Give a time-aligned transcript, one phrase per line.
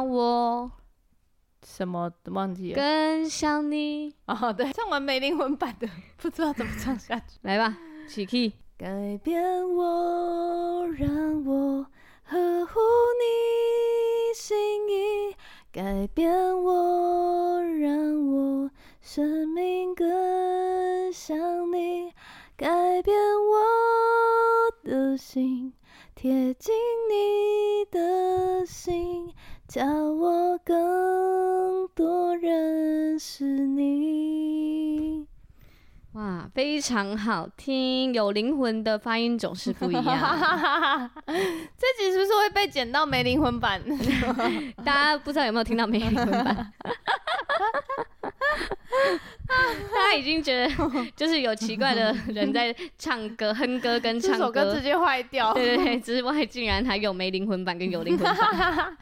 [0.00, 0.70] 让我
[1.62, 2.74] 什么都忘记了。
[2.74, 4.14] 更想你。
[4.24, 5.86] 哦，对，唱完没灵魂版的，
[6.16, 7.36] 不知道怎么唱下去。
[7.44, 7.76] 来吧，
[8.08, 8.54] 起 key。
[8.78, 9.42] 改变
[9.74, 11.86] 我，让我
[12.22, 12.80] 呵护
[13.20, 15.36] 你心意。
[15.70, 18.70] 改变我，让我
[19.02, 22.10] 生命更像你。
[22.56, 25.74] 改变我的心。
[26.14, 26.74] 贴近
[27.08, 29.32] 你的心，
[29.70, 30.74] 叫我更
[31.94, 35.29] 多认识你。
[36.14, 40.04] 哇，非常好听，有灵魂的发音总是不一样。
[41.24, 43.80] 这集是不是会被剪到没灵魂版？
[44.84, 46.72] 大家不知道有没有听到没灵魂版？
[49.92, 50.68] 大家已经觉得
[51.16, 55.52] 就是有奇怪的人在唱歌、哼歌跟唱歌，这首歌直接坏掉。
[55.54, 58.96] 对对对，之外竟然还有没灵魂版跟有灵魂版。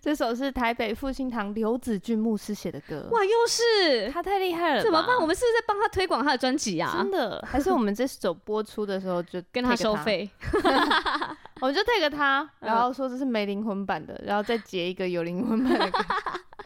[0.00, 3.08] 这首是台北复兴堂刘子俊牧师写的歌。
[3.10, 4.82] 哇，又是他太厉害了！
[4.82, 5.16] 怎么办？
[5.16, 6.92] 我们是不是在帮他推广他的专辑啊？
[6.96, 7.42] 真的？
[7.46, 10.28] 还是我们这首播出的时候就 跟他收费？
[11.60, 15.98] 我们就 take 他，然后说这是没灵魂版的，然后再截一个有灵魂版的歌。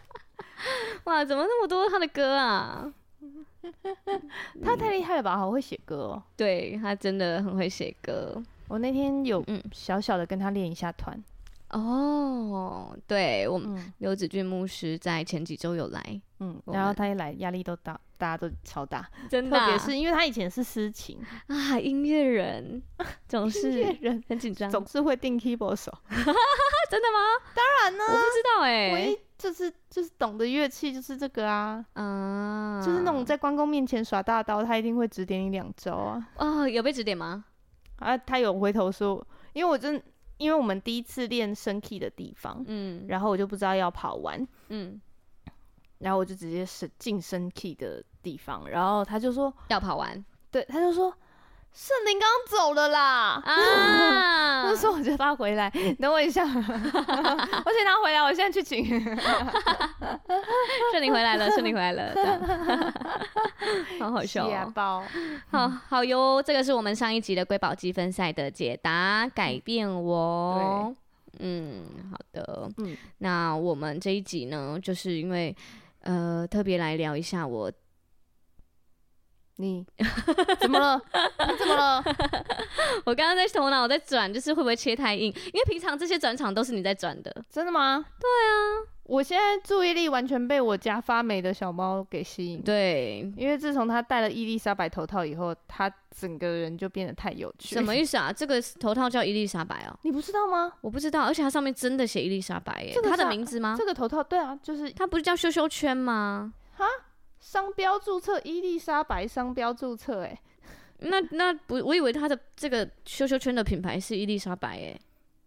[1.04, 2.92] 哇，怎么那么多他的歌啊？
[4.64, 6.22] 他太厉害了吧，好会写歌哦。
[6.36, 8.42] 对，他真的很会写歌。
[8.68, 11.22] 我那天有小小的跟他练一下团。
[11.70, 22.82] 哦，对，我们刘子俊牧师在前几周有来，嗯，然后他一来压力都大，大家都超大， 真的，特别是因为他以前是私情啊，音乐人
[23.28, 27.18] 总是人很紧张，总是会定 keyboard 手， 真的吗？
[27.54, 37.44] 当然呢，我不知道哎，唯一就是就是懂得乐器就是这个啊，啊，就是那种在关公面前耍大刀，他一定会指点你两招啊，哦，有被指点吗？
[37.96, 40.02] 啊，他有回头说，因为我真。
[40.38, 45.00] 因为我们第一次练升 key 的地方，嗯，然后我就不知道要跑完，嗯，
[45.98, 51.14] 然后我就直接是进升 key 的地方，然后他就说要跑完，对，他就说。
[51.78, 53.38] 圣灵刚刚走了啦！
[53.44, 55.70] 啊， 那时候我就他回来，
[56.00, 56.64] 等我一下， 我请
[57.84, 58.82] 他回来，我现在去请。
[60.90, 62.14] 圣灵回来了，圣灵回来了，
[64.00, 64.72] 好好笑哦！
[65.50, 70.96] 好好哟，这个是我们上一集的瑰宝积分赛的解答，改变我。
[71.40, 72.70] 嗯，好的。
[72.78, 75.54] 嗯，那我们这一集呢，就是因为
[76.06, 77.70] 呃，特别来聊一下我。
[79.58, 79.86] 你
[80.60, 81.00] 怎么了？
[81.48, 82.02] 你怎么了？
[83.06, 85.32] 我刚刚在头脑在转，就是会不会切太硬？
[85.46, 87.34] 因为平常这些转场都是你在转的。
[87.48, 88.04] 真的吗？
[88.20, 88.54] 对啊，
[89.08, 92.60] 我现在注意力完全被我家发霉的小猫给吸引。
[92.60, 97.74] 对，因为自从它戴了伊丽莎白头套以后，它整个人就变得太有趣。
[97.74, 98.32] 什么意思啊？
[98.32, 99.96] 这个头套叫伊丽莎白哦？
[100.02, 100.72] 你不知道吗？
[100.80, 103.76] 我不知道，而且它上面真的写伊丽莎白耶，它的名字吗？
[103.78, 106.52] 这个头套对啊，就是它不是叫羞羞圈吗？
[106.76, 106.84] 哈？
[107.38, 110.36] 商标注册伊丽莎白商标注册，哎，
[110.98, 114.98] 那那不，我以为它的这个羞羞圈的品牌是伊丽莎白，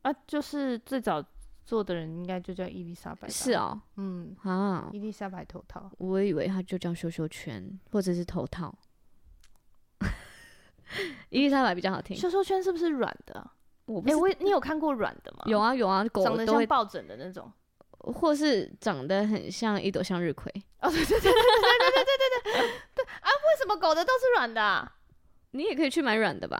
[0.03, 1.21] 哎，啊，就是最早
[1.69, 8.73] 做的人应该就叫伊丽莎白，是哦，嗯啊，伊丽莎白头套，我以为它就叫羞羞圈或者是头套，
[11.29, 13.51] 伊丽莎白比较好听，羞羞圈是不是软的？
[13.85, 15.43] 我不，哎，我你有看过软的吗？
[15.45, 17.51] 有啊有啊，狗长得像抱枕的那种。
[17.99, 22.63] 或是长得很像一朵向日葵哦，对对对对对对对对对对
[22.95, 23.27] 对啊！
[23.29, 24.91] 为什么狗的都是软的啊？
[25.51, 26.57] 你也可以去买软的吧。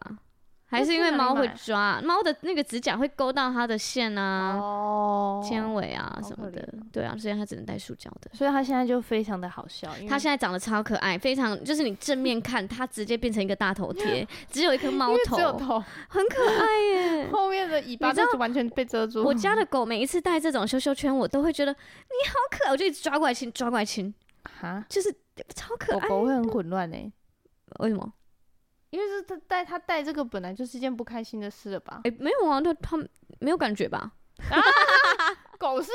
[0.69, 8.29] 还是因为猫会抓，猫的那个指甲会勾到它的线啊、纤维啊什么的，对啊，所以它只能戴塑胶的。
[8.33, 17.29] 所以它现在就非常的好笑，它现在长得超可爱，非常就是你正面看它直接变成一个大头 贴，只有一颗猫头，只有头，很可爱耶。
[17.33, 19.23] 后面的尾巴就完全被遮住。
[19.23, 24.13] 我家的狗每一次戴这种羞羞圈，我都会觉得你好可爱，我就一直抓过来亲，抓过来亲，
[24.61, 25.11] 哈，就是
[25.55, 25.99] 超可爱。
[25.99, 27.11] 狗狗会很混乱呢，
[27.79, 28.13] 为什么？
[28.89, 32.01] 因为是他带他带这个本来就是一件不开心的事了吧？
[32.05, 32.97] 哎、欸，没有啊，他他
[33.39, 34.11] 没有感觉吧？
[34.49, 34.57] 啊
[35.59, 35.91] 狗是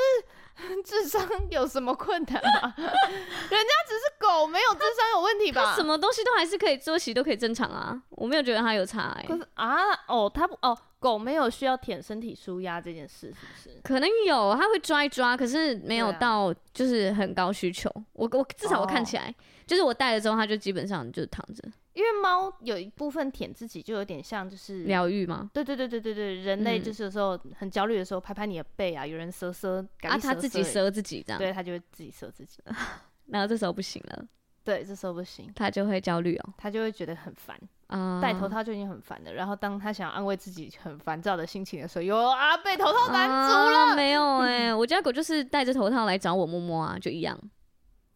[0.85, 2.73] 智商有什么困难吗？
[2.77, 5.75] 人家只是狗，没有智商有问题吧？
[5.75, 9.27] 什么东西都还是可以作息都可以正常啊，我没有觉得它有差哎、欸。
[9.27, 13.81] 可是啊，哦，它不哦，狗没有需要舔身体舒压这件事，是不是？
[13.83, 17.89] 可能有，它会抓一抓，可是没有到就是很高需求。
[17.89, 19.33] 啊、我我至少我看起来，哦、
[19.65, 21.63] 就是我带了之后，它就基本上就躺着。
[21.95, 25.49] 因为猫有一部分舔自己，就有点像就是疗愈吗？
[25.53, 32.59] 对对对对对对，人类就是有时候很焦虑的时候，拍拍你的背啊，有人瑟瑟，啊，它自己舌自己这样，对，它就会自己舌自己。
[33.27, 34.25] 然后这时候不行了，
[34.63, 37.57] 对，这时候不行，它就会焦虑哦，它就会觉得很烦
[37.87, 39.33] 啊，戴头套就已经很烦了。
[39.33, 43.95] 然后当他想安慰自己很烦躁的心情的时候，有啊被头套拦住了。
[43.95, 47.39] 没有哎，我家狗就是戴着头套来找我摸摸啊，就一样。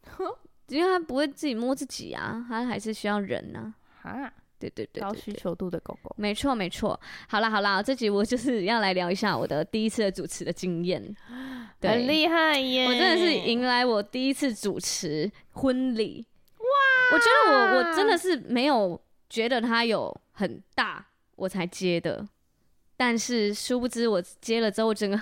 [0.70, 3.74] 因为它不会自己摸自己啊，它还是需要人呢。
[4.02, 7.00] 啊，对对对，高需求度的狗狗，没错没错。
[7.28, 11.16] 好啦好啦，这集我就是要来聊一下我的第一次的主持的经验，
[11.82, 12.86] 很厉害耶！
[12.88, 16.26] 我真的是迎来我第一次主持婚礼，
[16.58, 16.66] 哇！
[17.14, 19.00] 我觉得我我真的是没有
[19.30, 21.06] 觉得它有很大，
[21.36, 22.28] 我才接的。
[22.96, 25.18] 但是殊不知我接了之后，整个，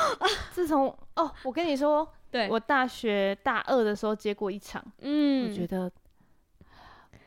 [0.52, 2.06] 自从哦，我跟你说。
[2.32, 5.92] 对，我大学大二的时候接过一场，嗯，我觉得，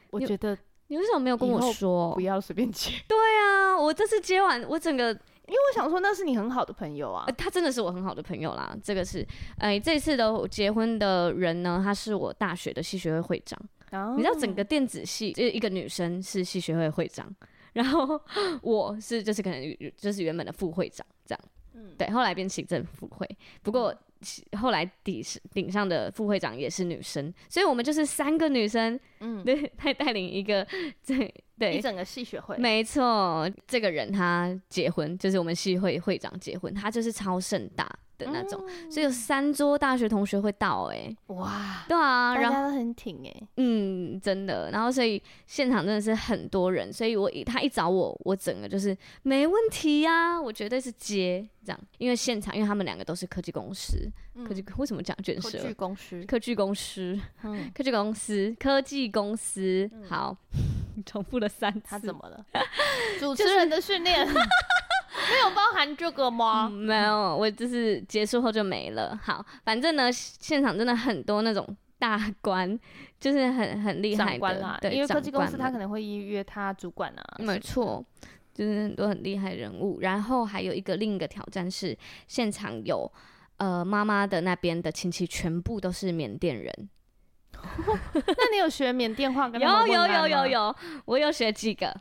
[0.10, 0.58] 我觉得
[0.88, 2.12] 你为什么没有跟我说？
[2.16, 2.92] 不要随便接。
[3.08, 8.76] 对啊，我这次接完，我整个，因为我想说那是你很好的朋友啊，呃、他真的是我很好的朋友啦。
[8.84, 9.22] 这个是，
[9.60, 13.60] 哎、呃，这次的结婚的人呢，他是我大学的系学会会长。
[13.92, 17.32] 哦、你知道整个电子系就一个女生是系学会会长，
[17.74, 18.20] 然后
[18.64, 21.42] 我是就是可能就是原本的副会长这样，
[21.76, 23.30] 嗯，对，后来变行政副会，
[23.62, 23.94] 不过。
[24.52, 25.24] 嗯后来顶
[25.54, 30.66] 顶上的副会长也是女生，所以我们就是三个女生，嗯，对，带带领一个
[31.06, 37.90] 对对一整个系学会，没错，这个人他结婚就是我们系会会长结婚，他就是超盛大。
[38.18, 55.52] 的那种，嗯、所以有三桌大学同学会到、欸，哎，哇，对啊，然后都很挺、欸，哎，嗯，真的，然后所以现场真的是很多人，所以我一他一找我，我整个就是没问题呀、啊，我绝对是接这样，因为现场，因为他们两个都是科技公司，嗯、科技为什么讲卷舌？
[55.52, 55.74] 科技？
[55.74, 60.38] 公司，科技公司，嗯、 科技公司，科技公司，嗯、好，
[61.06, 62.46] 重复了三次，他怎么了？
[63.20, 64.26] 主持人的训练。
[64.26, 64.40] 就 是
[65.32, 66.68] 没有包含这个吗？
[66.70, 69.18] 嗯、没有，我就是结束后就没了。
[69.24, 71.66] 好，反正呢，现场真的很多那种
[71.98, 72.78] 大官，
[73.20, 74.78] 就是很很厉害的官啦。
[74.82, 77.24] 对，因为科技公司他可能会约他主管啊。
[77.40, 78.04] 没错，
[78.54, 80.00] 就是很多很厉害人物。
[80.02, 81.98] 然后还有一个另一个挑战是，
[82.28, 83.12] 现场有
[83.58, 86.90] 呃妈妈的那边的亲戚全部都是缅甸人。
[88.14, 90.76] 那你有学缅甸话有有有有有，
[91.06, 91.96] 我有学几个，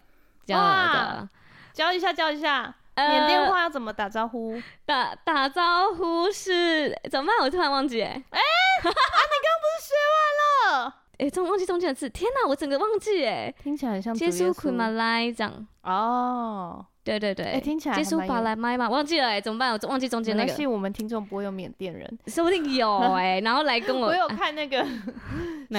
[0.44, 1.28] 教的，
[1.72, 2.75] 教一下教一下。
[2.96, 4.52] 缅甸话要怎么打招呼？
[4.87, 7.44] 呃、打打招呼是怎么办？
[7.44, 8.25] 我突然忘记哎、欸。
[8.31, 10.94] 哎、欸，啊，你刚不是学完了？
[11.19, 12.08] 哎、欸，中忘记中间的字。
[12.08, 13.52] 天哪，我整个忘记哎。
[13.62, 15.67] 听起来很像耶稣库马来这样。
[15.82, 19.71] 哦，对对对，哎、欸，听起来接触巴来麦嘛，忘记了哎，怎么办？
[19.73, 20.49] 我忘记中间那个。
[20.49, 24.06] 相信我们听众不会有缅甸人， 说不定有哎，然后来跟我。
[24.11, 24.85] 我有看那个。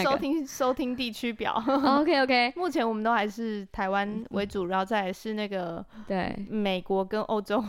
[0.03, 2.51] 收听收听地区表，OK OK。
[2.55, 7.63] 目前我们都还是台湾为主，然后再来是那个对美国跟欧洲，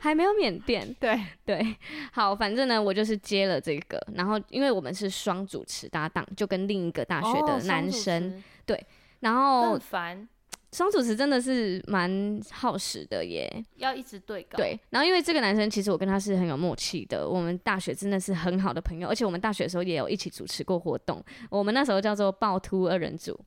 [0.00, 0.94] 还没有缅甸。
[1.00, 1.76] 对对，
[2.12, 8.86] 好，反正呢，我就是接了这个，然后因为我们是双主持搭档，就跟另一个大学的男生、哦、对，
[9.20, 10.28] 然后很烦。
[10.72, 14.56] 双主持真的是蛮耗时的耶，要一直对稿。
[14.56, 21.22] 对，然后因为这个男生其实我跟他是很有默契的，我们大学真的是很好的朋友，而且我们大学的时候也有一起主持过活动。
[21.50, 23.38] 我们那时候叫做暴突二人组，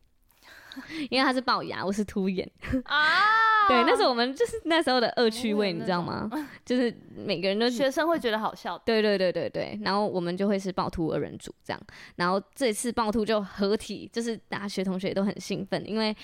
[1.09, 2.47] 因为他是龅牙，我是凸眼
[2.83, 3.23] 啊。
[3.67, 6.29] 对，那时候我们就是那时候的恶趣味，你知道吗？
[6.63, 8.77] 就是每个人都学生会觉得好笑。
[8.85, 11.81] 对对对对对，然后我们就会是暴突二人组这样，
[12.17, 16.15] 然后这次暴突就合体，就是大学同学也都很兴奋，因为。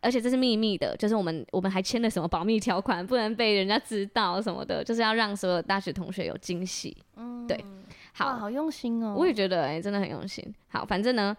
[0.00, 6.96] 而且这是秘密的，就是我们我们还签了什么保密条款，不能被人家知道什么的，就是要让所有大学同学有惊喜。
[7.16, 7.64] 嗯，对，
[8.12, 9.14] 好，好用心哦。
[9.16, 10.54] 我也觉得，哎，真的很用心。
[10.68, 11.36] 好，反正呢，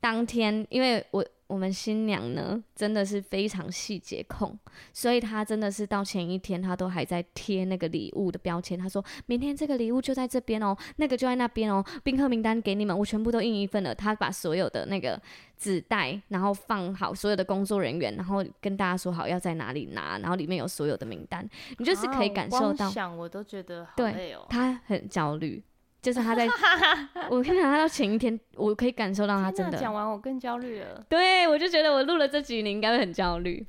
[0.00, 1.24] 当天因为我。
[1.52, 4.58] 我们新娘呢，真的是非常细节控，
[4.94, 8.78] 所以她真的是到前一天，她都还在贴那个礼物的标签。
[8.78, 13.94] 她说明天这个礼物就在这边哦，那个就在那边哦，宾客名单给你们，我全部都印一份了。
[13.94, 15.20] 她把所有的那个
[15.58, 22.76] 纸袋，然后放好所有的工作人员，然后跟大家说好要在哪里拿，然后里面有所有的名单，你就是可以感受到。
[22.76, 24.46] 光想我都觉得好累哦。
[24.48, 25.62] 对，她很焦虑。
[26.02, 26.48] 就是他在，
[27.30, 29.78] 我跟你讲，他到前一天，我可以感受到他真的。
[29.78, 31.02] 讲完我更焦虑了。
[31.08, 33.64] 对，我就觉得我录了这集，你应该会很焦虑。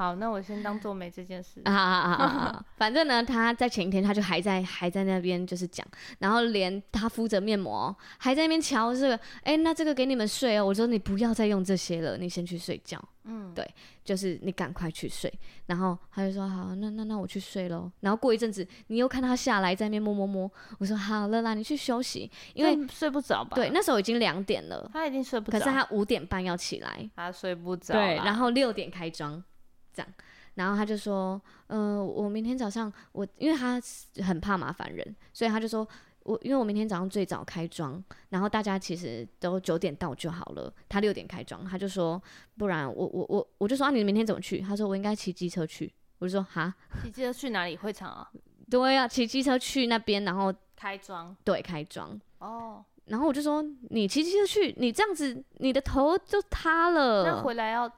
[0.00, 1.60] 好，那我先当做没这件事。
[1.66, 5.86] 好好好好好， 反正呢，他在前一天他就还在还在那边就是讲，
[6.20, 10.64] 然后连他敷着面膜还在那边瞧这个，哎、欸，那这个给你们睡哦。
[10.64, 12.98] 我说你不要再用这些了，你先去睡觉。
[13.24, 13.68] 嗯，对，
[14.02, 15.30] 就是你赶快去睡。
[15.66, 17.92] 然后他就说好，那那那我去睡喽。
[18.00, 20.50] 然后过一阵子，你又看他下来在那边摸摸摸。
[20.78, 23.54] 我说好了啦，你去休息，因为睡不着吧？
[23.54, 25.58] 对，那时候已经两点了，他已经睡不着。
[25.58, 27.92] 可是他五点半要起来，他睡不着。
[27.92, 29.44] 对，然后六点开妆。
[29.92, 30.12] 这样，
[30.54, 33.80] 然后他就说，呃，我明天早上我，因为他
[34.24, 35.86] 很怕麻烦人，所以他就说
[36.24, 42.20] 我，因为我明天早上最早开妆，然后大家其实都九点到就好了，他六点开妆，他就说，
[42.58, 44.60] 不然我我我我就说啊，你明天怎么去？
[44.60, 47.76] 他说我应该骑机车去，我就说哈，骑机车去哪里？
[47.76, 48.30] 会场啊？
[48.70, 52.20] 对啊，骑机车去那边，然后开妆，对，开妆。
[52.38, 57.90] 哦，然后我就说你骑机车去，你这样子你的头就塌了，那回来要。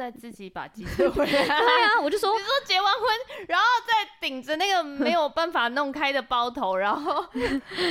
[0.00, 1.30] 再自己把机车回来。
[1.30, 7.22] 对啊，我就说，你说结完婚，然后再顶着那个没有办法弄开的包头，然后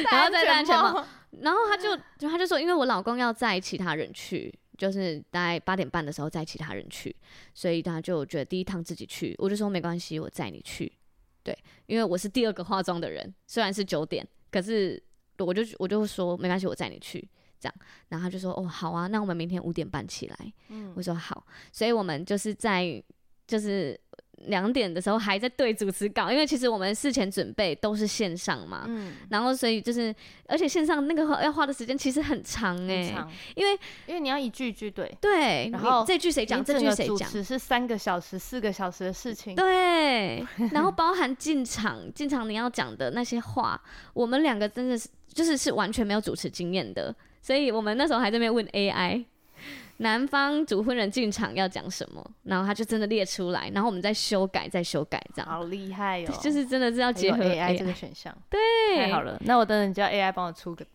[0.10, 1.06] 然后再戴安全帽，
[1.42, 1.96] 然后他就
[2.28, 7.16] 他就说，因为我老公要载其他人去，就是大概八点半的时候载其他人去，
[7.54, 10.92] 所以他就觉得第一趟自己去，我就说没关系，我载你去。
[11.44, 15.00] 对，因为我是第二个化妆的人，虽然是九点，可是
[15.38, 17.30] 我就我就说没关系，我载你去。
[17.60, 17.75] 这样，
[18.08, 23.04] 然后他就说：“哦，好啊，那我们明天五点半起来。”嗯，我说好，所以我们就是在
[23.48, 24.00] 就是
[24.46, 30.16] 两点的时候还在对主持稿，因为其实我们事前准备都是线上嘛，嗯，然后所以就是
[30.48, 43.82] 而且线上那个要花的时间其实很长哎、欸，因为因为你要一句一句对对，然后这句谁讲，这句谁讲，主持是三个小时、四个小时的事情，对， 然后包含进场进场你要讲的那些话，
[44.13, 47.13] 我们两个真的是就是是完全没有主持经验的。
[47.41, 49.25] 所以我们那时候还在那边问 AI，
[49.98, 55.50] 男方主婚人进场要讲什么，然后他就真的列出来，然后我们再修改，再修改，这样。
[55.50, 56.34] 好厉害哦！
[56.41, 58.34] 就是真的是要结合 AI 这个选项。
[58.50, 58.60] 对，
[58.96, 59.38] 太好了。
[59.46, 60.86] 那我等等叫 AI 帮我出个，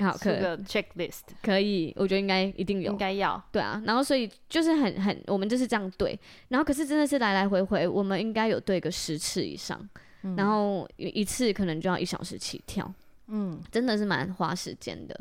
[0.00, 1.20] 好，出个 checklist。
[1.42, 3.42] 可以，我觉得应该一定有，应该要。
[3.52, 9.78] 对啊，然后所以就是很很，我们就是这样对，然后可是真的是来来回回，我们应该有对个十次以上，
[10.22, 12.90] 嗯、然后一次可能就要一小时起跳。
[13.28, 15.18] 嗯，真的是蛮花时间的。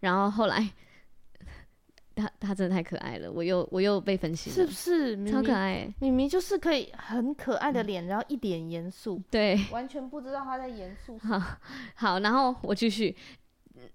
[0.00, 0.68] 然后后来，
[2.14, 5.16] 他他真的太可爱了，我又我又被分析了，是不是？
[5.16, 11.18] 明明超可爱，明明就是可以很可爱的脸，嗯、然后一脸严肃，对， 完全不知道他在严肃。
[11.18, 11.40] 好，
[11.94, 13.14] 好，然后我继续。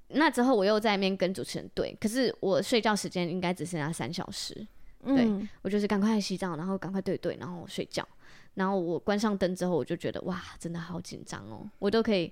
[0.09, 4.65] 那之后我又在那边跟主持人对，可是我睡觉时间应该只剩下三小时。
[5.05, 8.07] 嗯、对，我就是赶快洗澡，然后赶快对对，然后睡觉。
[8.53, 12.31] 然后我关上灯之后，我就觉得哇，真的好紧张哦，我都可以。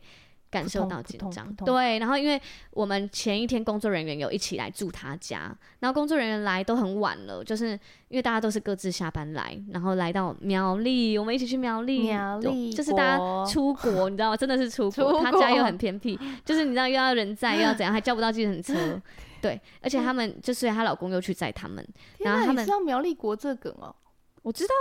[0.51, 2.39] 感受到紧张，对，然后因为
[2.71, 7.69] 我们前一天工作人员有一起来住他家，然后工作人员来都很晚了，就是
[8.09, 14.37] 因为大家都是各自下班来，然后来到苗栗，我们一起去苗栗，苗栗就是大家出国，你知道吗？
[14.37, 19.01] 真的是出国， 他家又很偏僻，就是你知道又要人在又要怎样，还叫不到计程车，
[19.41, 21.87] 对，而且他们就是她老公又去载他们，
[22.19, 23.95] 然后他们你知道苗栗国这梗哦，
[24.41, 24.73] 我知道，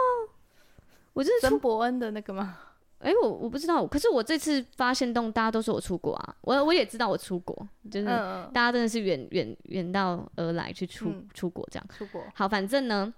[1.13, 2.59] 我就是曾伯恩的那个吗？
[3.01, 11.87] 哎、欸，我我不知道，可是我这次发现动，大家都说我出国啊，我我也知道我出国，就是大家真的是远远远道而来去出、嗯、出国这样。
[11.97, 13.13] 出国好，反正呢，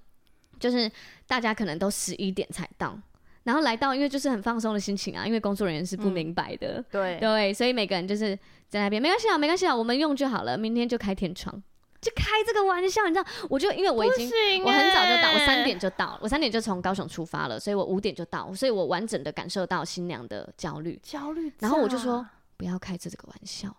[0.61, 0.91] 就是
[1.27, 2.97] 大家可能都十一点才到，
[3.43, 11.61] 然后来到，因为就是很放松的心情啊，因为工作人员是不明白的，嗯、对对，所以每个人就是在那边没关系啊，没关系啊，我们用就好了，明天就开天窗。
[12.03, 13.27] 就开这个玩笑，你知道？
[13.49, 14.29] 我就因为我已经，
[14.65, 21.51] 我很早就到，我三点就到，我三点就从高雄出发了，所以我五点就到，所以我完整的感受到新娘的焦虑，焦虑。
[21.61, 23.75] 然后我就说不要开这这个玩笑，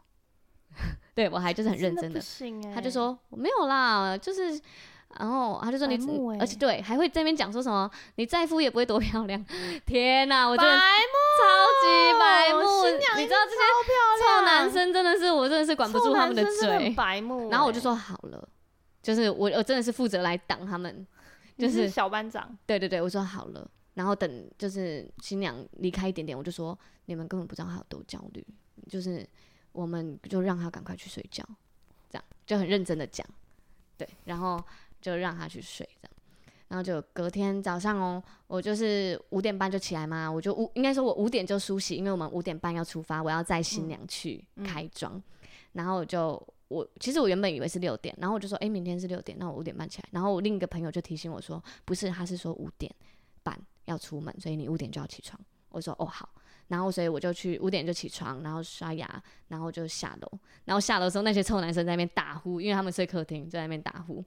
[1.14, 2.22] 对我还就是很认真的，
[2.74, 4.60] 他就说我没有啦，就是。
[5.20, 9.46] 然后他就说你，欸、而且对，还会在那边讲说什么，你再敷也不会多漂亮。
[9.86, 12.86] 天哪，我真的超级白目，
[13.18, 13.62] 你知道这些
[14.20, 16.90] 臭男生真的是，我真的是管不住他们的嘴。
[16.96, 18.50] 白目，然后我就说好了，
[19.04, 21.06] 就是我我真的是负责来挡他们，
[21.60, 22.58] 就是，是小班长。
[22.66, 28.44] 对对对，我说好了，然后等就是新娘离开一点点，我就说你们根本不知道他有多焦虑，
[28.90, 29.24] 就是
[29.74, 31.48] 我们就让他赶快去睡觉，
[32.10, 33.28] 这样就很认真的讲，
[33.96, 34.60] 对，然后。
[35.04, 36.18] 就让他去睡，这样，
[36.70, 52.90] 然后就隔天早上哦，我就是五点半就起来嘛，我就五应该说我五点就梳洗，因为我们五点半要出发，我要载新娘去开妆，嗯嗯、然后就我其实我原本以为是六点，然后我就说，哎，明天是六点，那我五点半起来，然后我另一个朋友就提醒我说，不是，他是说五点
[53.44, 55.40] 半要出门，所以你五点就要起床。
[55.70, 56.30] 我说哦好，
[56.70, 64.24] 然后所以我就去五点就起床，然后刷牙，然后就下楼，然后下楼的时候那些臭男生在那边打呼，因为他们睡客厅，就在那边打呼。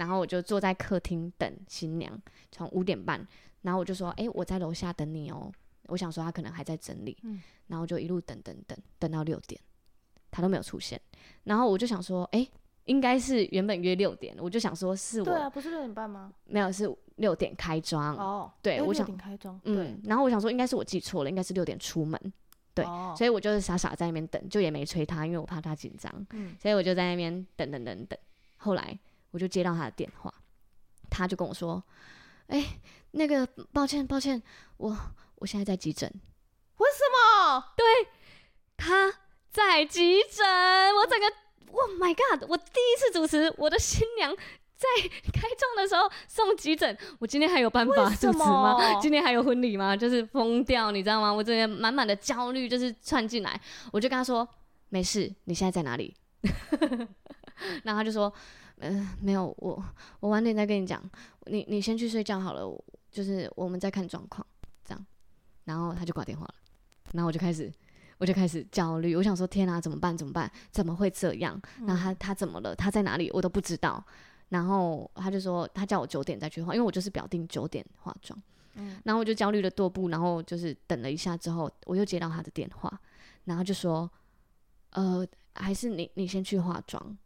[0.00, 2.10] 然后我就坐在客厅等新娘，
[2.50, 3.24] 从五点半，
[3.60, 5.52] 然后我就说，哎，我在楼下等你哦。
[5.88, 9.60] 我想说他可能还在整理，嗯，然后就一路等等等等到六点，
[10.30, 10.98] 他都没有出现。
[11.44, 12.48] 然后我就想说，哎，
[12.86, 16.32] 应该是原本约六点，我就想说是我，对啊，不是六点半吗？
[16.46, 18.16] 没有，是六点开庄。
[18.16, 22.18] 哦，对，我想六点开庄，嗯，然后我想说应该是我记错了，应该是六点出门。
[22.72, 26.26] 对，哦、所以我就是傻傻在那边等，就也没催他，因为我怕他紧张。
[26.30, 28.16] 嗯，所以我就在那边等等等等。
[28.58, 28.96] 后来
[29.30, 30.32] 我就接到他的电话，
[31.08, 31.82] 他就跟我说
[32.48, 32.80] ：“哎、欸，
[33.12, 34.42] 那个抱歉抱歉，
[34.76, 34.96] 我
[35.36, 36.08] 我现在在急诊。”
[36.78, 37.72] 为什么？
[37.76, 37.84] 对，
[38.76, 39.12] 他
[39.50, 40.46] 在急诊。
[40.96, 41.26] 我整个
[41.72, 42.48] ，Oh my God！
[42.48, 44.36] 我第一次主持我的新娘。
[44.80, 44.88] 在
[45.30, 48.98] 开帐的时候送急诊，我今天还有办法主持吗？
[48.98, 49.94] 今天还有婚礼吗？
[49.94, 51.30] 就是疯掉，你知道吗？
[51.30, 53.60] 我这边满满的焦虑就是窜进来，
[53.92, 54.48] 我就跟他说
[54.88, 56.16] ：“没事，你现在在哪里？”
[57.84, 58.32] 然后他就说
[58.80, 59.82] ：“嗯、呃，没有，我
[60.20, 61.02] 我晚点再跟你讲，
[61.46, 64.46] 你你先去睡觉好了，就是我们再看状况，
[64.84, 65.06] 这样。”
[65.64, 66.54] 然后他就挂电话了，
[67.12, 67.72] 然后我就开始
[68.18, 70.16] 我就开始焦虑，我想说：“天啊，怎么办？
[70.16, 70.50] 怎么办？
[70.70, 71.60] 怎么会这样？
[71.86, 72.74] 然后他他怎么了？
[72.74, 73.30] 他在哪里？
[73.32, 74.04] 我都不知道。”
[74.50, 78.36] 然后他就说，他叫我九点再去化，因为我就是表定九点化妆。
[78.74, 83.00] 嗯，然后我就焦虑的踱步，然后就是等了一下之后，我又接到他的电话，
[83.44, 84.10] 然后就说，
[84.90, 87.16] 呃，还是你你先去化妆，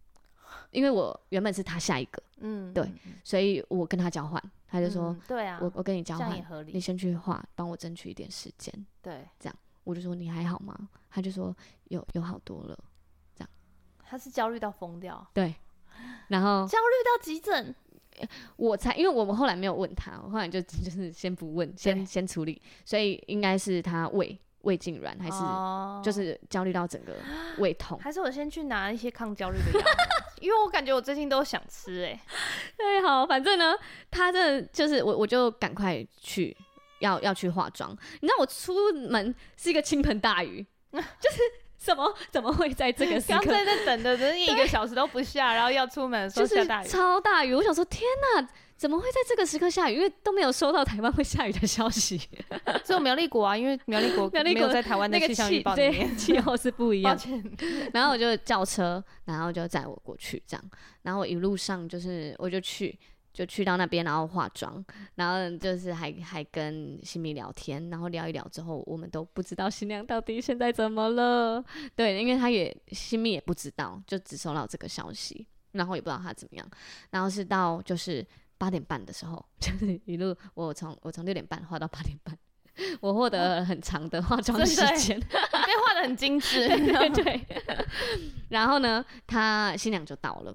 [0.74, 2.86] 因为我原本是他下一个，嗯，对，
[3.22, 10.76] 所以我跟他交换，他就说，对啊，我我跟你交换，你先去画，帮我争取一点时间，对，这样，我就说你还好吗？
[11.10, 12.78] 他就说有有好多了，
[13.34, 13.48] 这样，
[14.04, 15.54] 他是焦虑到疯掉，对。
[16.28, 17.74] 然后 焦虑到急诊，
[18.56, 27.14] 我才因为我们后来没有问他，我后来就就是先不问，先先处理，所以应该是他胃胃痉挛，还是就是焦虑到整个
[27.58, 29.86] 胃痛，还是我先去拿一些抗焦虑的药，
[30.40, 32.20] 因为我感觉我最近都想吃哎、欸，
[32.76, 33.74] 对，好，反正呢，
[34.10, 36.56] 他这就是我我就赶快去
[37.00, 41.38] 要要去化妆，你知道我出门是一个倾盆大雨， 就是。
[41.76, 43.40] 怎么怎么会在这个时刻？
[43.40, 47.52] 刚在那等的等一个小时都不下，然后要出门说下大雨，超大雨。
[47.52, 48.02] 我想说，天
[48.34, 48.48] 哪，
[48.84, 49.94] 怎么会在这个时刻下雨？
[49.94, 52.20] 因为都没有收到台湾会下雨的消息。
[52.84, 57.16] 只有苗栗国啊，因为苗栗国 苗栗国在台湾的气象预报里面， 气候是不一样。
[57.16, 57.42] 歉
[57.94, 60.62] 然后我就叫车，然后就载我过去，这样。
[61.00, 62.98] 然后我一路上就是，我就去。
[63.32, 64.84] 就去到那边，然后化妆，
[65.16, 71.64] 然后就是还还跟新米聊天，然后聊一聊之后，我们都不知道新娘到底现在怎么了。
[71.96, 76.70] 对，因为他也新米也不知道，就只收到这个消息，然后也不知道他怎么样。
[77.10, 78.24] 然后是到就是
[78.58, 82.36] 八点半的时候， 就是一路我从我从六点半画到八点半，
[83.00, 85.26] 我获得了很长的化妆时间，被
[85.86, 87.86] 画得很精致，对对对。
[88.48, 90.54] 然后呢，他新娘就到了。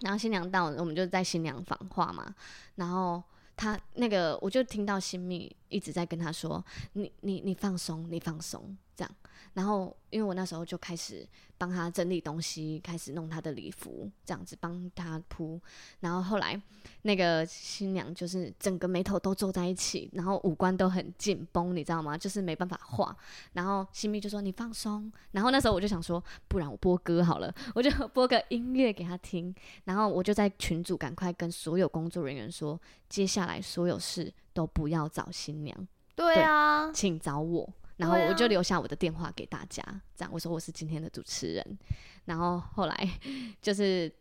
[0.00, 2.32] 然后新娘到，我们就在新娘房画嘛。
[2.76, 3.20] 然后
[3.56, 9.14] 他那个，我就听到新秘一直在跟他说：“你你你放松，你放松。”这样。
[9.54, 11.26] 然后因为我那时候就开始
[11.56, 15.60] 帮他整理东西，开始弄他的礼服，这样子帮他铺。
[16.00, 16.60] 然后后来
[17.02, 22.18] 那个新娘就是整个眉头都皱在一起，然后五官都很紧绷，你知道吗？
[22.18, 23.16] 就是没办法画。
[23.52, 29.54] 然后新密就说：“你放松。”然后那时候我就想说：“不然我播歌好了，我就播个音乐给他听。”
[29.84, 41.78] 然后我就在群组赶快跟所有工作人员说：“接下来所有事都不要找新娘，对啊，对，请找我。”然后我就留下我的电话给大家，啊、这样我说我是今天的主持人。
[42.26, 43.20] 然后后来
[43.60, 44.12] 就是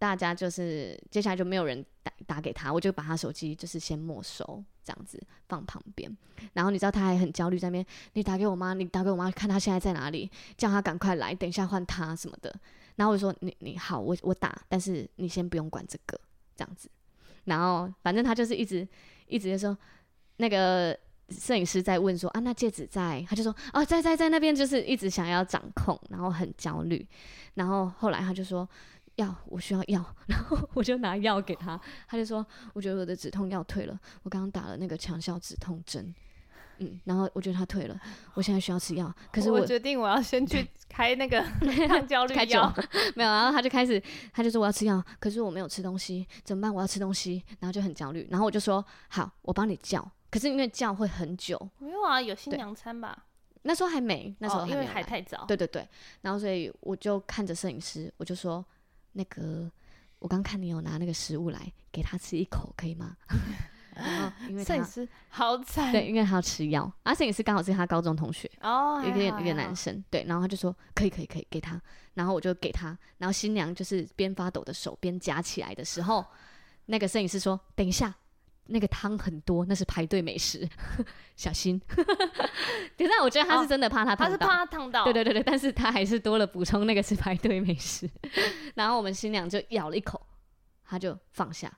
[0.00, 6.10] 大家就是接下来就没有人打打给他，我就把他手机就是先没收，这样子放旁边。
[6.54, 12.52] 然后你知道他还很焦虑，在那边你打给我妈，你打给我妈，看他现在在哪里，叫他赶快来，等一下换他什么的。
[12.96, 16.18] 然后我就说你你好，我我打，但是你先不用管这个，
[16.56, 16.90] 这样子。
[17.44, 18.86] 然后反正他就是一直
[19.26, 19.76] 一直就说
[20.36, 20.96] 那个。
[21.30, 23.24] 摄影师在问说啊，那戒指在？
[23.26, 27.04] 他就说哦，在在在那边，就是一直想要掌控，然后很焦虑。
[27.54, 28.68] 然后后来他就说
[29.16, 31.80] 要，我需要药，然后我就拿药给他。
[32.06, 36.14] 他就说，我觉得我的止痛药退了，我刚刚打了那个强效止痛针，
[36.84, 38.00] 嗯，然后我觉得他退了，
[38.34, 39.12] 我现在需要吃药。
[39.32, 41.42] 可是我，我决定我要先去 开那个
[41.88, 42.72] 抗焦虑药，
[43.16, 43.30] 没有。
[43.30, 46.74] 然后他就开始，他就说我要吃药，可是我没有吃东西，怎么办？
[46.74, 48.26] 我要吃东西，然后就很焦虑。
[48.30, 50.08] 然后我就说好，我帮你叫。
[50.30, 53.26] 可是因为叫会很久，没有啊，有新娘餐吧？
[53.62, 55.44] 那时候还没，那时候还没、哦、因为还太早。
[55.46, 55.88] 对对对，
[56.20, 58.62] 然后所以我就看着摄影师，我就说
[59.12, 59.70] ：“那个，
[60.18, 63.16] 我刚看你有拿那个食物来，给他吃一口，可以吗？”
[63.94, 66.90] 然后因为摄影师好惨，对，因为他要吃药。
[67.02, 71.80] 啊，摄影师刚好是他高中同学哦，一个一个男生，对，然后他就说：“可以，可以，可以给他。”
[72.14, 76.24] 然后我就给他，然后新娘就是边发抖的手边夹起来的时候。
[76.86, 78.14] 那个摄影师说：“等一下，
[78.66, 80.68] 那个汤很多，那是排队美食，
[81.34, 81.80] 小心。
[82.94, 85.04] ”等下，我觉得他是真的怕他烫到，他是怕他烫到。
[85.04, 88.06] 对对对对，但是他还是多了补充那个是排队美食。
[88.76, 90.20] 然后我们新娘就咬了一口，
[90.84, 91.72] 他就放下，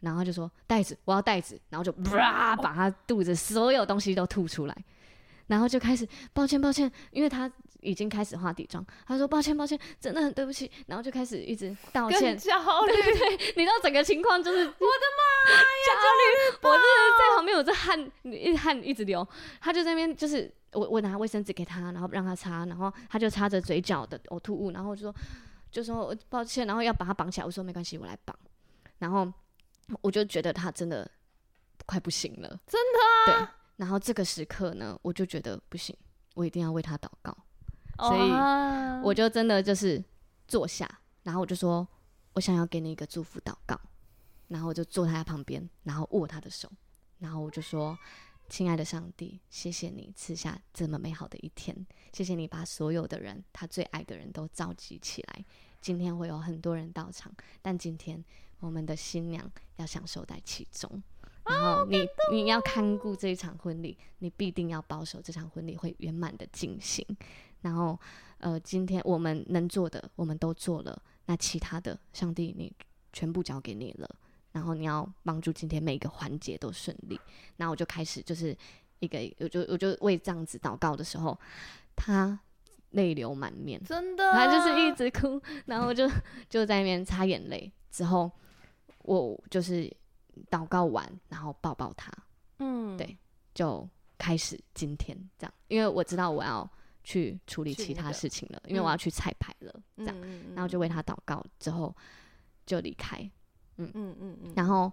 [0.00, 4.76] 然后就说：“袋子，我要袋子。”然后就啪把他肚子所有东西都吐出来。
[5.48, 8.84] 然后就开始抱歉抱歉，因为他已经开始化底妆。
[9.06, 10.70] 他说抱歉抱歉，真的很对不起。
[10.86, 12.36] 然后就开始一直道歉。
[12.36, 16.58] 焦虑，对对对，你知道整个情况就是我的妈呀，焦虑。
[16.62, 19.26] 我就是在旁边，我这汗一汗一直流。
[19.58, 25.14] 他就在那边，就是我我拿卫生纸给他，然后让他擦，然后他就擦着嘴角的呕吐物，然后就说
[25.70, 27.46] 就说抱歉，然后要把他绑起来。
[27.46, 28.36] 我说没关系，我来绑。
[28.98, 29.26] 然后
[30.02, 31.10] 我就觉得他真的
[31.86, 33.44] 快不行了，真的啊。
[33.46, 33.54] 对。
[33.76, 35.96] 然后这个时刻呢，我就觉得不行，
[36.34, 37.36] 我一定要为他祷告，
[37.98, 38.30] 所以
[39.04, 40.02] 我就真的就是
[40.48, 41.86] 坐下，然后我就说，
[42.32, 43.80] 我想要给你一个祝福祷告，
[44.48, 46.68] 然后我就坐在他旁边，然后握他的手，
[47.20, 47.96] 然后我就说，
[48.48, 55.44] 亲爱的上帝，谢谢你赐下这么美好的一天，谢谢你把所有的人，他最爱的人都召集起来，
[55.80, 58.24] 今天会有很多人到场，但今天
[58.60, 61.02] 我们的新娘要享受在其中。
[61.44, 67.04] 然后你你要看顾这一场婚礼，你必定要保守这场婚礼会圆满的进行。
[67.62, 67.98] 然后，
[68.38, 72.72] 呃，今天我们能做的我们都做了，那其他的，上帝你
[73.12, 74.08] 全部交给你了。
[74.52, 77.18] 然后你要帮助今天每一个环节都顺利。
[77.56, 78.56] 然后我就开始就是
[78.98, 81.38] 一个，我就我就为这样子祷告的时候，
[81.96, 82.38] 他
[82.90, 86.06] 泪流满面，真的，他就是一直哭，然后就
[86.48, 87.72] 就在那边擦眼泪。
[87.90, 88.30] 之后
[89.16, 89.90] 我就是。
[90.48, 92.12] 祷告完，然后抱抱他，
[92.60, 93.18] 嗯，对，
[93.52, 96.70] 就开始今天这样，因为我知道我要
[97.02, 100.16] 去处理其他事情了，因为我要去彩排了，这样，
[100.54, 101.92] 然后就为他祷告之后
[102.64, 103.18] 就离开，
[103.78, 103.90] 嗯。
[103.94, 104.92] 嗯嗯嗯，然后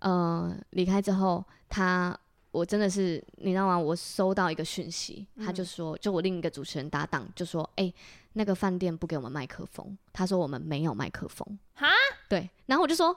[0.00, 2.14] 呃离开之后，他
[2.50, 3.78] 我真的是你知道吗？
[3.78, 7.90] 我收到一个讯息，他就说，就我另一个主持人搭档就说，哎，
[8.34, 11.88] 那个饭店不给我们麦克风，他说我们没有麦克风，哈，
[12.28, 13.16] 对，然后我就说。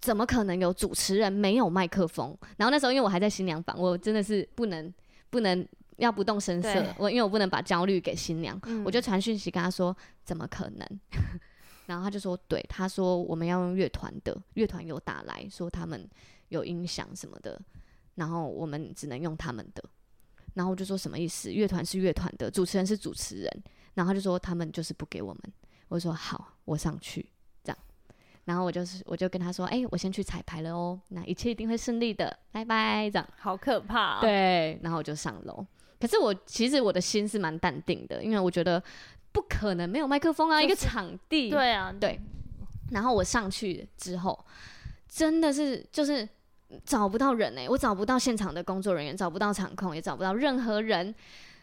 [0.00, 2.36] 怎么可能有主持人没有麦克风？
[2.56, 4.92] 然后那时候因为我还在新娘房，我真的是不能
[5.30, 6.94] 不能要不动声色。
[6.98, 11.00] 我因为我不能把焦虑给新娘，嗯、我就传讯息跟他说怎么可能？
[11.86, 16.08] 然后他就说对，他说我们要用乐团的，乐团有打来说他们
[16.48, 17.60] 有音响什么的，
[18.16, 19.82] 然后我们只能用他们的。
[20.54, 21.52] 然后我就说什么意思？
[21.52, 23.62] 乐团是乐团的，主持人是主持人。
[23.94, 25.42] 然后他就说他们就是不给我们。
[25.88, 27.30] 我说好，我上去。
[28.46, 33.28] 然后我就是，我就跟他说，哎、欸，我先去彩排了哦，那一切一定会顺利的，拜拜，这样。
[33.38, 34.20] 好可怕、哦。
[34.20, 35.66] 对，然后我就上楼。
[36.00, 38.80] 可是我其实我的心是蛮淡定的，因为我觉得
[39.32, 41.50] 不可能没有麦克风啊，就是、一个场地。
[41.50, 42.20] 对啊，对。
[42.92, 44.38] 然后我上去之后，
[45.08, 46.28] 真的是就是
[46.84, 51.12] 找不到人哎、欸，我找不到现场的工作人员，找不到场控，也找不到任何人。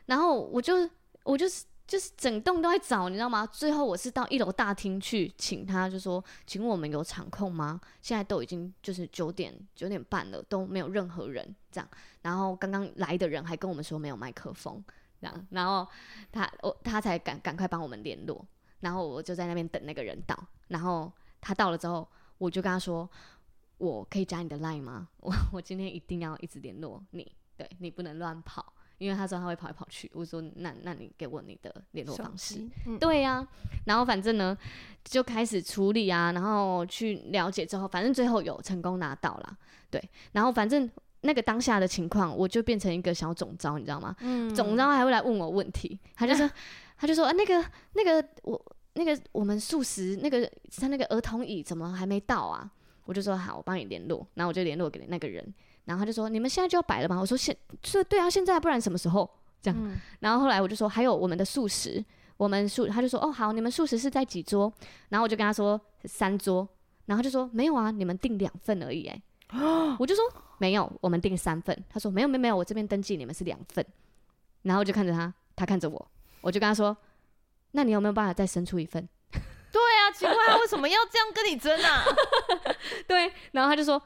[0.08, 0.90] 然后我就
[1.24, 1.64] 我就是。
[1.86, 3.46] 就是整栋都在找，你知道吗？
[3.46, 11.90] 最后我是到一楼大厅去请他，就说：“请问我们有场控吗？”现在都已经就是九点九点半了，都没有任何人这样。
[12.22, 14.82] 然后刚刚来的人还跟我们说没有麦克风，
[15.20, 15.48] 这样。
[15.50, 15.86] 然后
[16.32, 18.44] 他我他才赶赶快帮我们联络。
[18.80, 20.38] 然后我就在那边等那个人到。
[20.70, 23.08] 然后他到了之后，我就跟他说
[23.78, 25.10] ：“我可以加你的 line 吗？
[25.20, 33.48] 我我今天一定要一直联络你，对你不能乱跑。”因为他说他会跑来跑去，我说那那你给我你的联络方式，嗯、对呀、啊，
[33.86, 34.58] 然后反正呢
[35.04, 39.58] 就开始处理啊，然后去了解之后，反正最后有成功拿到了，
[39.90, 40.90] 对，然后反正
[41.22, 44.16] 那个当下的情况，我就变成一个小总招，你知道吗？
[44.22, 46.54] 嗯，总招还会来问我问题，他就说、 啊、
[46.98, 47.64] 他就说啊那个
[47.94, 52.72] 那个我那个我们素食那个他那个儿童椅怎么还没到啊？
[53.06, 55.54] 我就说好，我帮你联络，然后我就联络给那个人。
[55.86, 59.30] 然后他就说：“你们现在就要摆了吗？”我说：“现，是对啊，现在不然什么时候？”
[59.62, 59.80] 这样。
[59.82, 62.04] 嗯、然后后来我就说：“还有我们的素食，
[62.38, 64.72] 我们素。”他就说：“哦，好，你们素食是在几桌？”
[65.10, 66.68] 然后我就跟他说：“三桌。”
[67.06, 69.22] 然后他就说：“没有啊，你们订两份而已。”哎，
[70.00, 70.24] 我就说
[70.58, 73.86] ：“没有，我们订三份。”他说：“没有，没有，没有，我这边登记你们是两份。”
[74.64, 76.96] 然后我就看着他，他看着我，我就跟他说
[77.72, 79.06] ：“那你有没有办法再生出一份？”
[79.72, 82.04] 对啊，奇怪，他为什么要这样跟你争啊？
[83.08, 84.02] 对，然后他就说：“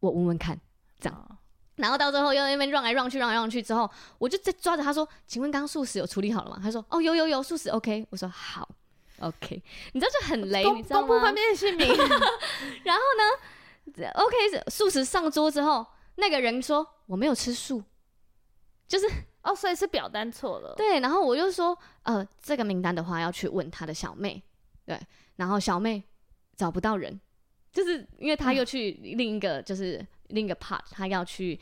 [0.00, 0.58] 我问问看。”
[1.02, 1.38] 这样，
[1.76, 8.68] 然后到最后又那边绕来绕去，绕来绕去之后，我就在抓着他说：“请问刚刚素食有处理好了吗？”他说：“哦，有有有，素食 OK。”我说：“好
[9.20, 9.62] ，OK。”
[9.92, 11.08] 你知道就很雷，你知道吗？
[11.08, 11.88] 公布方面的姓名。
[12.84, 15.84] 然后呢，OK，素食上桌之后，
[16.16, 17.82] 那个人说：“我没有吃素。”
[18.86, 19.06] 就是
[19.42, 20.74] 哦，所以是表单错了。
[20.76, 24.40] 对，然后我就说：“呃，这个名单的话要去问他的小妹。”
[24.86, 25.00] 对，
[25.36, 26.02] 然后小妹
[26.54, 27.20] 找不到人。
[27.72, 31.58] 就是因为他又去另一个，就是另一个 part，他要去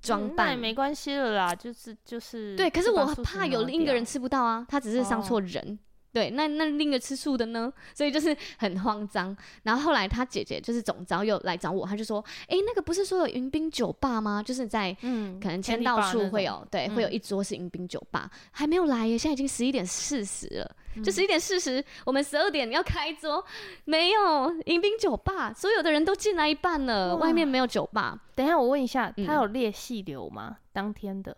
[0.00, 2.56] 装扮，那也没关系了啦，就是就是。
[2.56, 5.62] 对，可是我怕有另一个人吃不到啊，他只是上错人。
[5.62, 5.78] 哦
[6.12, 7.72] 对，那那另一个吃素的呢？
[7.94, 9.36] 所以就是很慌张。
[9.62, 14.42] 然后后来他姐姐就是总招又来找我，他就说：“哎，那个不是说有迎宾酒吧吗？
[14.42, 19.16] 就是在嗯，可能签到处会有，对，会有一桌是迎宾酒吧，嗯、还没有来耶。
[19.16, 23.44] 现在已经十一点四十了，嗯、就十一点四十，我们十二点要开桌，
[23.84, 28.18] 没有迎宾酒吧，所有的人都进来一半了，外面没有酒吧。
[28.34, 30.48] 等一下，我问一下，他有列细流吗？
[30.50, 31.36] 嗯、当天的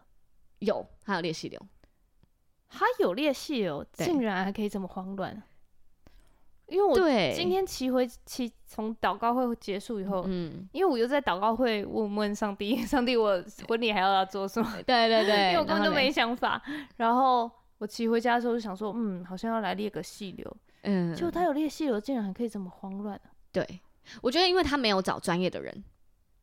[0.61, 1.61] 有，还有列细流。”
[2.75, 5.43] 他有裂隙流，竟然还可以这么慌乱。
[6.69, 6.97] 因为我
[7.35, 14.73] 今天骑回骑从祷告会结束以后，嗯，因为我又在祷告会问问上帝， 上帝我婚礼还要要做什么？
[14.87, 16.63] 对对对， 因为我根本都没想法。
[16.97, 17.51] 然后
[17.83, 23.21] 我骑回家的时候就想说，嗯，好像要来列个细流，嗯，结果他有列细流，竟然还可以这么慌乱。
[23.51, 23.67] 对，
[24.23, 25.83] 我觉得因为他没有找专业的人。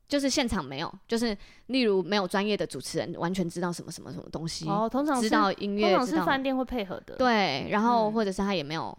[0.06, 4.67] 就是现场没有，就是例如没有专业的主持人，完全知道什么什么什么东西。
[4.67, 7.15] 哦，通常知道音乐，通常是饭店会配合的。
[7.15, 8.97] 对，然后或者是他也没有，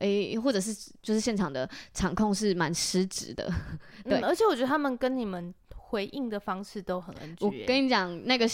[0.00, 3.48] 诶、或者是就是现场的场控是蛮失职的。
[4.02, 7.44] 对、嗯，而且我觉得他们跟你们回应的方式都很 NG。
[7.44, 8.48] 我跟你讲，那个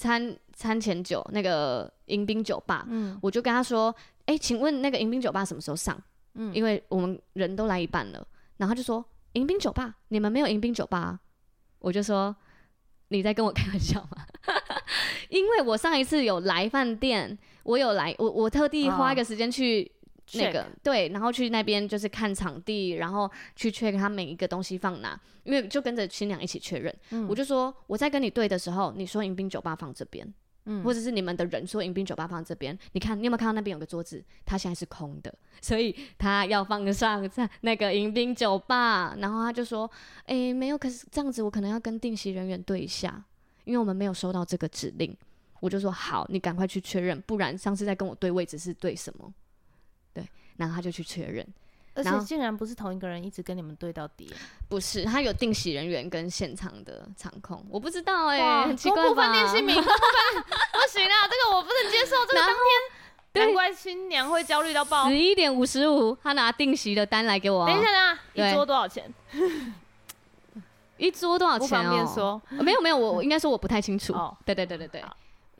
[0.00, 6.00] 餐餐前酒那个迎宾酒吧，嗯，我就跟他说，哎、欸，请问那个迎宾酒吧什么时候上？
[6.34, 9.04] 嗯，因为我们人都来一半了，然后他就说。
[9.34, 11.20] 迎宾酒吧，你们没有迎宾酒吧啊？
[11.78, 12.34] 我就说
[13.10, 14.26] 你在跟我开玩笑吗？
[15.30, 19.88] 因为我上一次有来饭店，我有来，我我特地花一个时间去
[20.34, 20.72] 那个、oh.
[20.82, 26.94] 对，然后去那边就是看场地，然后去 check 他每一个东西放哪，因为就跟着新娘一起确认。
[27.10, 30.32] 嗯、我就说我在跟你对的时候，你说迎宾酒吧放这边。
[30.66, 39.16] 嗯，或者是你们的人说迎宾酒吧放这边，你看你有没有看到那边有个桌子，它现在是空的，所以他要放上在那个迎宾酒吧。
[39.18, 39.90] 然后他就说，
[40.26, 43.24] 哎、欸，没有，可是这样子我可能要跟定席人员对一下，
[43.64, 45.16] 因为我们没有收到这个指令。
[45.60, 49.32] 我就说好，你赶快去确认，不然上次在跟我对位置是对什么？
[50.12, 51.46] 对，然后他就去确认。
[51.92, 54.32] 而且竟然不是同一个人一直跟你们对到底，
[54.68, 59.14] 不是，他有定席人员跟现场的场控，我不知道哎、欸，很奇怪吧？
[59.14, 62.14] 饭店姓名，不行啊，这个我不能接受。
[62.26, 65.08] 这个当天，难怪新娘会焦虑到爆。
[65.08, 67.66] 十一点五十五，他拿定席的单来给我。
[67.66, 69.12] 等一下啊，一桌多少钱？
[70.96, 71.60] 一桌多少钱？
[71.60, 72.40] 不方便说。
[72.50, 74.14] 没有没有，我我应该说我不太清楚。
[74.46, 75.04] 对对对对对，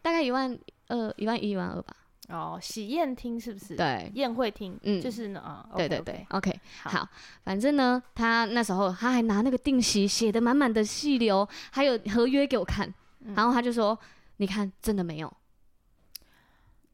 [0.01, 1.97] 大概一万二，一万一，一万二吧。
[2.31, 3.77] 哦，喜宴厅是不是？
[3.77, 7.09] 对，宴会厅，嗯，就是呢啊，对对对，OK，好，
[7.45, 12.93] 反正呢，他那时候他还拿那个定席写的满满的细流，还有合约给我看，
[13.35, 13.99] 然后他就说，
[14.37, 15.33] 你看，真的没有，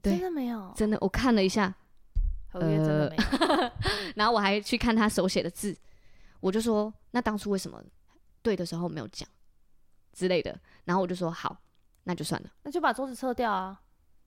[0.02, 1.74] 真的没有，真的，我看了一下，
[2.48, 3.70] 合约真的没有，
[4.16, 5.76] 然后我还去看他手写的字，
[6.40, 7.82] 我就说，那当初为什么
[8.42, 9.28] 对的时候没有讲？
[10.12, 11.54] 之类的，然后我就说好，
[12.04, 13.78] 那就算了，那就把桌子撤掉啊。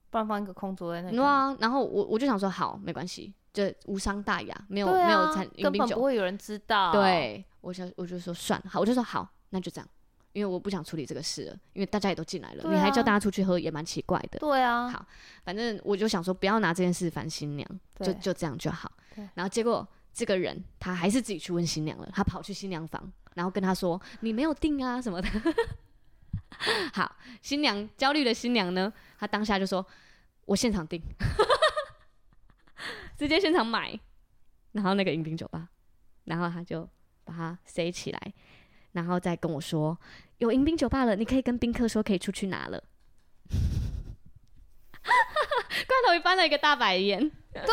[0.09, 1.19] 不然放一个空桌在那里。
[1.19, 6.91] 啊，然后我我就想说，好，没关系，就无伤大雅，没有、啊、没有餐根本不会有人知道。
[6.91, 9.87] 对，我想我就说算了，好，我就说好，那就这样，
[10.33, 14.39] 因为我不想处理这个事了，因为大家也都进来了，啊、你还叫大家出去喝也蛮奇怪的。
[14.39, 15.05] 对啊，好，
[15.43, 17.69] 反正我就想说，不要拿这件事烦新娘，
[17.99, 18.91] 就就这样就好。
[19.33, 25.27] 然后结果这个人他还是自己去问新娘了，他跑去新娘房，然后跟他说你没有订啊什么的。
[26.93, 29.85] 好，新娘焦虑的新娘呢，她当下就说
[30.45, 31.01] ：“我现场订，
[33.17, 33.97] 直接现场买。”
[34.73, 35.69] 然后那个迎宾酒吧，
[36.25, 36.87] 然后他就
[37.23, 38.33] 把它塞起来，
[38.91, 39.97] 然后再跟我说
[40.37, 42.83] ：“有迎宾酒吧了，你可以跟宾客说可以出去拿了。
[45.01, 47.19] ”罐头鱼翻了一个大白眼。
[47.51, 47.71] 对啊，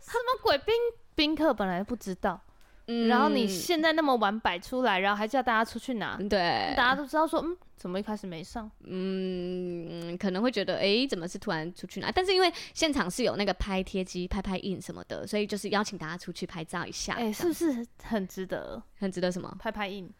[0.00, 0.56] 什么鬼？
[0.58, 0.74] 宾
[1.14, 2.40] 宾客本来不知道。
[2.88, 8.70] 嗯、然后你现在那么晚摆出来，然后还叫大家出去拿，对，大家都知道说，嗯，怎么一开始没上？
[8.84, 12.10] 嗯，可能会觉得，哎、欸，怎么是突然出去拿？
[12.10, 17.12] 但是因为现场是有那个拍贴机、拍拍印什么的，所以就是邀请大家出去拍照一下。
[17.12, 18.82] 哎、欸，是不是很值得？
[18.98, 19.54] 很值得什么？
[19.58, 20.10] 拍拍印？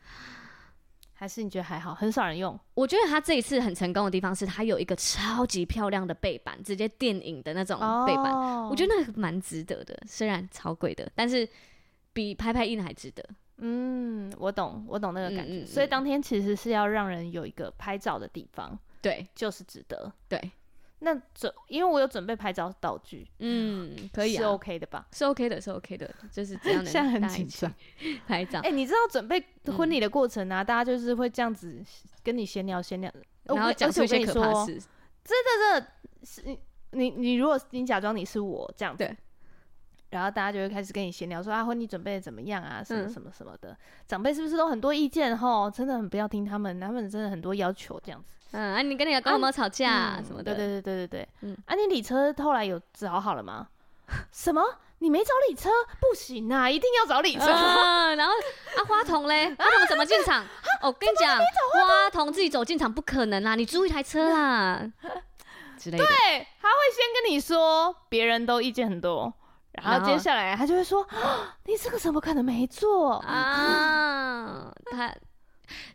[1.14, 1.94] 还是你觉得还好？
[1.94, 2.60] 很少人用？
[2.74, 11.48] 我觉得他这一次很成功的地方是，他有一个超级漂亮的背板，直接电影的那种背板，哦、我觉得那个蛮值得的，虽然超贵的，但是。
[12.12, 13.24] 比拍拍印还值得。
[13.60, 15.54] 嗯，我懂，我懂那个感觉。
[15.54, 20.12] 嗯嗯嗯，所以当天其实是要让人有一个拍照的地方，对，就是值得。
[20.28, 20.52] 对，
[21.00, 25.06] 那准，因为我有准备拍照道具，嗯，可以、啊，是 OK 的吧？
[25.12, 26.86] 是 OK 的，是 OK 的，就是这样的。
[26.90, 27.74] 现在很紧张，
[28.28, 28.60] 拍照。
[28.60, 29.44] 哎、欸，你知道准备
[29.76, 30.62] 婚礼的过程啊？
[30.62, 31.82] 嗯、大家就是会这样子
[32.22, 34.80] 跟你闲聊闲聊，然后讲出一些可怕事。
[35.24, 35.92] 真的，真的
[36.22, 36.60] 是你，
[36.92, 39.16] 你，你如果你假装你是我这样子。
[40.10, 43.70] 对然后大家就会开始跟你闲聊，说啊，婚礼准备的怎么样啊，什么什么什么的。
[43.70, 45.36] 嗯、长辈是不是都很多意见？
[45.36, 48.34] 吼，真的很不要听他们，他们真的很多要求这样子。
[48.52, 50.54] 嗯，啊，你跟你老公有没有吵架、啊嗯、什么的？
[50.54, 51.28] 对对对对对对。
[51.42, 53.68] 嗯，啊，你礼车后来有找好了吗？
[54.32, 54.62] 什么？
[55.00, 55.68] 你没找礼车？
[56.00, 57.44] 不行啊，一定要找礼车。
[57.44, 60.44] 嗯、 然后啊，花童嘞，花童怎么进场？
[60.82, 64.90] 我、哦、跟你讲，花童自己走进场不可能啦，你租一台车啦
[65.78, 66.04] 之类的。
[66.04, 69.32] 对，他会先跟你说，别人都意见很多。
[69.72, 71.06] 然后接下来他就会说
[71.66, 75.14] ：“你这个怎么可能没做啊？”他，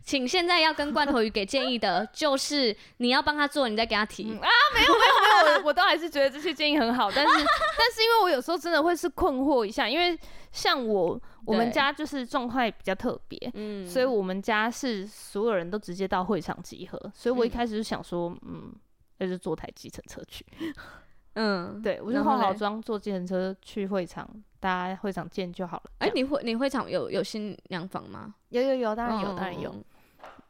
[0.02, 4.48] 请现在要跟罐头鱼给建议的就是你要帮他做，你再给他提、嗯、啊！
[4.74, 7.32] 没有没有没有，我我都还是觉得这些建议很好，但是
[7.78, 10.18] 但是因为我有时候真的会是困惑一下，因为
[10.52, 18.72] 像我我们家就是状态比较特别，嗯，所以我们家是所有人都直接到会场集合，所以我一开始就想说，嗯，
[19.18, 20.46] 那就坐台计程车去。
[21.34, 24.28] 嗯，对，我就化好妆，坐计程车去会场，
[24.60, 25.90] 大家会场见就好了。
[25.98, 28.34] 哎、欸，你会你会场有有新娘房吗？
[28.50, 29.74] 有有有，当然有，当然有。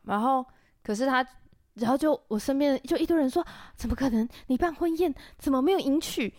[0.03, 0.44] 然后，
[0.83, 1.27] 可是他，
[1.75, 3.42] 然后就我身边就一堆人说，
[3.75, 4.29] 怎么可能？
[4.49, 6.33] 你办婚宴怎么没有迎娶？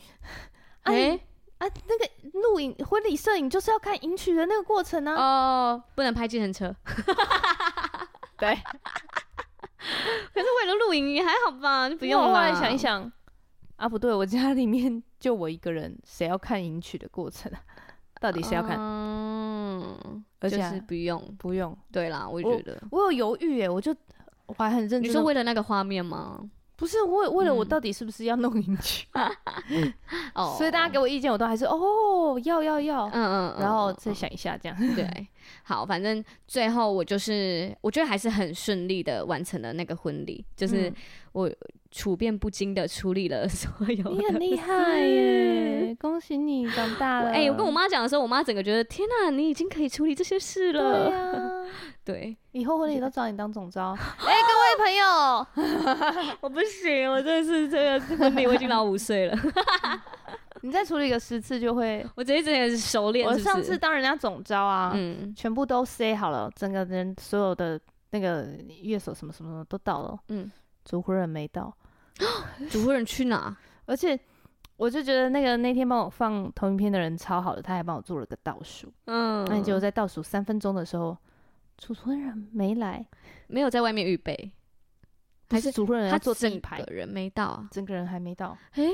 [0.83, 1.19] 哎、
[1.57, 5.23] 啊那个录影婚礼摄影就是要看迎娶的那个过程呢、啊。
[5.23, 6.75] 哦，不能拍计程车。
[8.37, 8.55] 对。
[10.33, 11.87] 可是为了录影也还好吧？
[11.87, 12.21] 你不用。
[12.21, 13.11] 我后来想一想。
[13.77, 17.59] 啊，不对，我家里面就我一个人，谁要看迎娶的过程啊？
[18.21, 18.77] 到底谁要看？
[18.79, 21.77] 嗯，而且是不用，不用。
[21.91, 23.93] 对啦，我觉得我，我有犹豫诶，我就
[24.45, 25.03] 我还很认真。
[25.03, 26.41] 你是为了那个画面吗？
[26.77, 29.05] 不是，为为了我到底是不是要弄迎娶？
[30.33, 34.95] 哦，所以大家给我意见，我都还是哦，要要要，嗯嗯，然后再想一下这样。
[34.95, 35.27] 对，
[35.63, 40.91] 好，反正最后我就是我觉得还是很顺利的完成了那个婚礼，就是
[41.33, 41.51] 我。
[41.95, 45.95] 处变不惊的处理了 所有，你很厉害耶！
[45.97, 47.29] 恭喜你长大了。
[47.29, 51.05] 哎、欸，我跟我妈讲的时候，我妈整个觉得天哪、啊，你已经可以处理这些事了。
[51.05, 51.65] 对啊，
[52.03, 53.95] 对，以后婚礼都找你当总招。
[54.19, 59.37] 哎、欸，各位朋友，我不行，我真的是这个婚礼我已经老五岁了。
[60.61, 63.25] 你再处理个十次就会，我这一次也是熟练。
[63.25, 67.79] 我上次当人家总招啊，嗯，全部都塞好了，整个人所有的
[68.11, 68.49] 那个
[68.81, 70.51] 乐手什么什么都到了，嗯，
[70.83, 71.73] 主婚人没到。
[72.69, 73.55] 主夫人去哪？
[73.85, 74.19] 而且
[74.77, 78.91] 我就觉得那个那天帮我放投影片的人超好的，他还帮我做了个倒数。
[79.05, 81.15] 嗯，那结果在倒数三分钟的时候，
[81.77, 83.05] 主婚人没来，
[83.47, 84.51] 没有在外面预备，
[85.49, 86.79] 还是主婚人他坐正排？
[86.87, 88.57] 人没到，整个人还没到。
[88.71, 88.91] 哎、欸，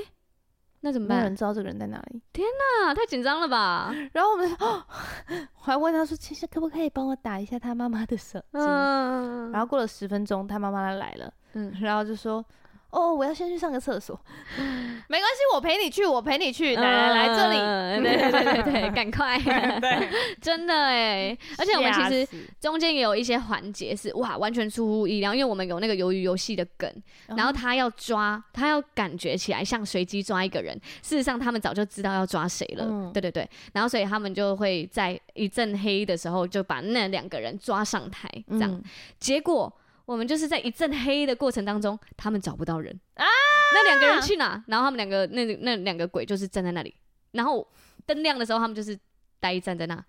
[0.82, 1.18] 那怎么办？
[1.18, 2.22] 没有人知道这个人在哪里。
[2.34, 2.46] 天
[2.84, 3.94] 哪，太紧张了吧！
[4.14, 4.58] 然后我们，
[5.54, 11.34] 还问他说：“其实可不可以帮我打一下他妈妈的手机？”嗯，然后过了十分钟，他妈妈来了。
[11.54, 12.46] 嗯，然后就说。
[12.92, 14.20] 哦，我要先去上个厕所，
[15.08, 19.40] 没关系，我陪你去，我陪你去，来来来，这里，对对对对，赶快，
[19.80, 20.10] 对，
[20.42, 22.28] 真的哎，而且我们其实
[22.60, 26.94] 中间也有一些环节是哇，完全出乎意料，因为我们有那个鱿鱼游戏的梗，
[27.28, 38.82] 然后他要抓，他要感觉起来像随机抓一个人，事实上他们早就知道要抓谁了，对对对，然后所以他们就会在一阵黑的时候就把那两个人抓上台，这样，
[39.18, 39.74] 结果。
[40.06, 43.26] 我们就是在一阵黑的过程当中，他们找不到人啊，
[43.74, 44.62] 那两个人去哪？
[44.68, 46.94] 然后他们两个那那两个鬼就是站在那里，
[47.32, 47.66] 然后
[48.06, 48.98] 灯亮的时候，他们就是
[49.40, 50.06] 呆站在那，啊、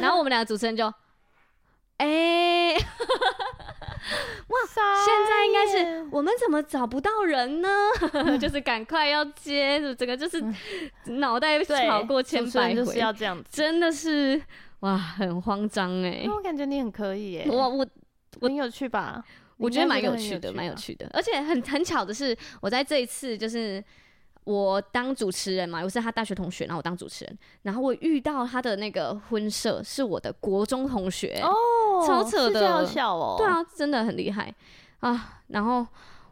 [0.00, 0.86] 然后我们两个主持人就，
[1.98, 2.06] 哎、
[2.74, 7.68] 欸，哇塞，现在应该是我们怎么找不到人呢？
[8.40, 10.42] 就是赶快要接，整个就是
[11.04, 14.42] 脑袋跑过千百回，就是要这样子，真的是
[14.80, 16.28] 哇，很慌张哎、欸。
[16.28, 17.86] 我感觉你很可以哎，我我。
[18.40, 19.24] 很有趣吧？
[19.56, 21.08] 我觉得蛮有趣的，蛮有趣的。
[21.12, 23.82] 而且很很巧的是，我在这一次就是
[24.44, 34.54] 我当主持人嘛，我是他大学同学，然后我当主持人，然后我遇到他的那个婚社是我的国中同学哦，超扯的，好小哦，对啊，真的很厉害
[35.00, 35.40] 啊。
[35.48, 35.84] 然后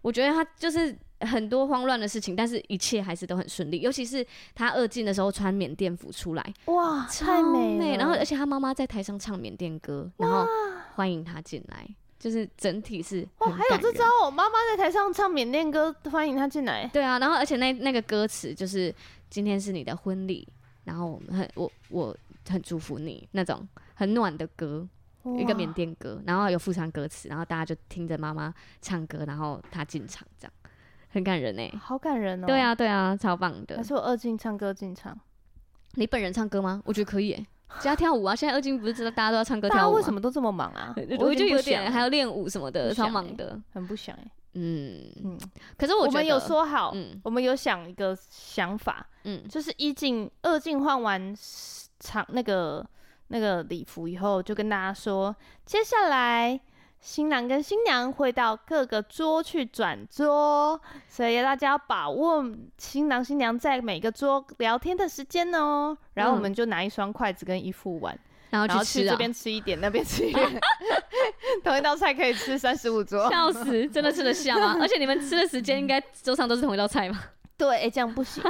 [0.03, 3.81] 我觉得他就是很多慌乱的事情，但是一切还是都很顺利。
[3.81, 7.97] 尤其是他二进的时候穿缅甸服出来，哇，太美。
[7.97, 10.47] 然后而且他妈妈在台上唱缅甸歌，然后。
[10.97, 11.87] 欢迎他进来，
[12.19, 14.31] 就是整体是哇，还有这招哦！
[14.31, 16.89] 妈妈在台上唱缅甸歌，欢迎他进来。
[16.91, 18.95] 对啊，然后而且那那个歌词就是
[19.29, 20.49] 今天是你的婚礼，
[20.85, 22.17] 然后我们很我我
[22.49, 24.89] 很祝福你那种很暖的歌，
[25.39, 30.53] 一个缅甸歌，然后有附上歌词，然后大家就听着妈妈唱歌，然后他进场，这样
[31.17, 32.47] 很感人哎，好感人哦！
[32.47, 33.75] 对啊对啊，超棒的。
[33.79, 35.19] 还是我二进唱歌进场？
[35.95, 36.83] 你本人唱歌吗？
[36.85, 37.47] 我觉得可以哎。
[37.81, 38.37] 加跳舞啊！
[38.37, 39.97] 现在二进不是知道大家都要唱歌跳舞吗？
[39.97, 40.95] 为什么都这么忙啊？
[41.19, 44.31] 我就有点还要练舞什么的，超忙的，很不想哎。
[44.53, 45.39] 嗯嗯，
[45.79, 51.35] 可是我，我们有说好，嗯，我们有想一个想法，嗯，就是一进二进换完
[51.99, 52.87] 场那个
[53.29, 56.61] 那个礼服以后，就跟大家说，接下来
[57.01, 62.45] 新郎跟新娘会到各个桌去转桌，所以大家要把握
[62.79, 65.97] 新郎新娘在每个桌聊天的时间哦。
[66.15, 68.19] 然后我们就拿一双筷子跟一副碗。
[68.49, 70.61] 然后去吃，这边吃一点，那边吃一点，
[71.65, 73.87] 同一道菜可以吃三十五桌， 笑死！
[73.89, 74.79] 真的吃得下吗？
[74.81, 77.21] 而且你们吃的时间应该桌上都是同一道菜吗？
[77.59, 78.43] 对，哎，这样不行，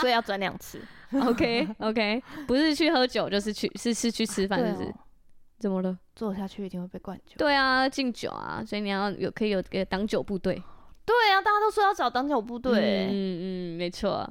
[0.00, 0.80] 所以要转两次。
[1.22, 4.94] OK OK，不是去喝酒，就是去是是去吃饭，是不是？
[5.60, 5.96] 怎么了？
[6.16, 7.34] 坐下去一定会被灌酒。
[7.38, 10.60] 对啊，敬酒啊，所以你要有可以有个挡酒部队。
[11.04, 13.06] 对啊，大家都说要找挡酒部队。
[13.08, 14.28] 嗯嗯，没错。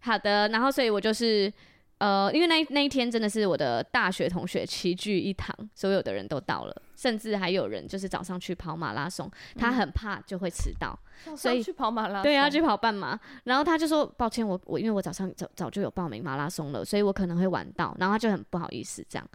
[0.00, 1.52] 好的，然后所以我就是。
[2.00, 19.28] 呃，因为那那一天真的是我的大学同学齐聚一堂，所有的人都到了，甚至还有人就是早上去跑马拉松，他很怕就会迟到，嗯、所以去跑马拉松，对，啊去跑半马，然后他就说抱歉，我我因为我早上早早就有报名马拉松了，所以我可能会晚到，然后他就很不好意思这样，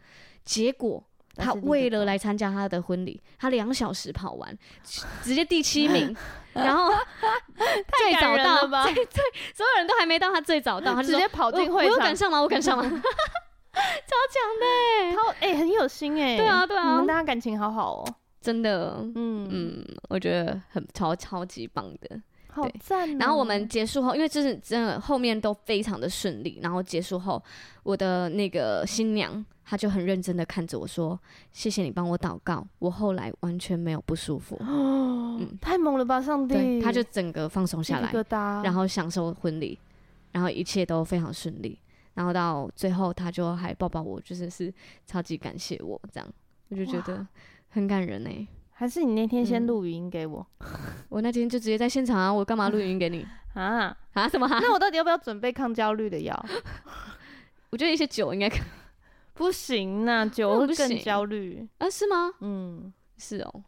[0.45, 1.03] 结果。
[1.36, 4.57] 他为了来参加他的婚礼，他两小时跑完，
[5.23, 6.15] 直接第七名，
[6.53, 6.91] 然后
[7.97, 9.23] 最早到，最最
[9.53, 12.41] 所有人都还没到，他最早到，他直接跑进会场，我有赶上吗？
[12.41, 12.84] 我赶上吗？
[13.73, 22.21] 超强的，他哎很有心哎，对啊对啊，你们大家感情好好哦，真的，嗯嗯，我觉得很超超级棒的，
[22.53, 23.17] 好赞。
[23.17, 27.41] 然后我们结束后，因为就是真的后面都非常的顺利，然后结束后，
[27.83, 29.45] 我的那个新娘。
[29.65, 31.17] 她就很认真的看着我说
[31.53, 36.53] ：“谢谢你帮我祷告，我后来完全没有不舒服。”哦，嗯，太猛了吧，上帝！
[36.53, 38.11] 对，他就整个放松下来，
[38.61, 39.79] 然后享受婚礼，
[40.33, 41.79] 然后一切都非常顺利。
[42.13, 44.71] 然后到最后，他就还抱抱我，就是是
[45.05, 46.29] 超级感谢我这样，
[46.67, 47.25] 我就觉得
[47.69, 48.47] 很感人呢。
[48.74, 50.45] 还是你那天先录语音给我？
[50.59, 50.67] 嗯，
[51.09, 54.28] 我那天就直接在现场啊，我干嘛录语音给你 啊啊？
[54.28, 54.47] 什么？
[54.61, 56.45] 那我到底要不要准备抗焦虑的药？
[57.69, 58.57] 我觉得一些酒应该可。
[59.36, 61.89] 不行呐，酒会更焦虑啊？
[61.89, 62.32] 是吗？
[62.41, 63.63] 嗯，是哦，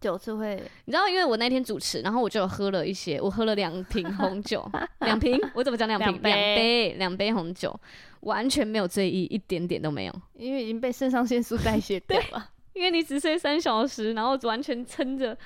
[0.00, 4.64] 酒是会，你知道，因为我那天主持，然后我就喝了一些，我喝了两瓶红酒，
[5.00, 6.12] 两瓶，我怎么讲两瓶？
[6.12, 7.74] 两杯，两杯红酒，
[8.20, 12.50] 完全没有醉意，一点点都没有，因为已经被肾上腺素代谢掉了。
[12.72, 15.36] 因为你只睡三小时，然后完全撑着，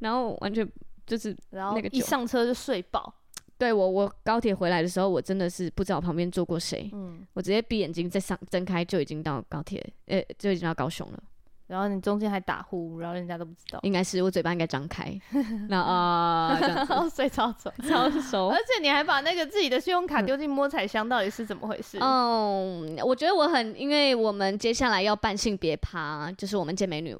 [0.00, 0.68] 然后完全
[1.06, 3.14] 就是，然后一上车就睡饱。
[3.56, 6.90] 对我，我高铁回来的时候，我真的是不知道旁边坐过谁。
[6.92, 11.22] 嗯，我直接闭眼睛再上睁开就已经到高铁，呃、欸，就已经到高雄了。
[11.66, 13.78] 然后你中间还打呼，然后人家都不知道。
[13.82, 15.18] 应该是我嘴巴应该张开，
[15.68, 18.48] 那啊，然后睡超熟，超熟。
[18.48, 21.98] 而且你还把那个自己的信用卡丢进摸彩箱，到底是怎么回事？
[22.00, 27.16] 嗯，我觉得我很，因为我们接下来要办性别趴，就是我们健美女。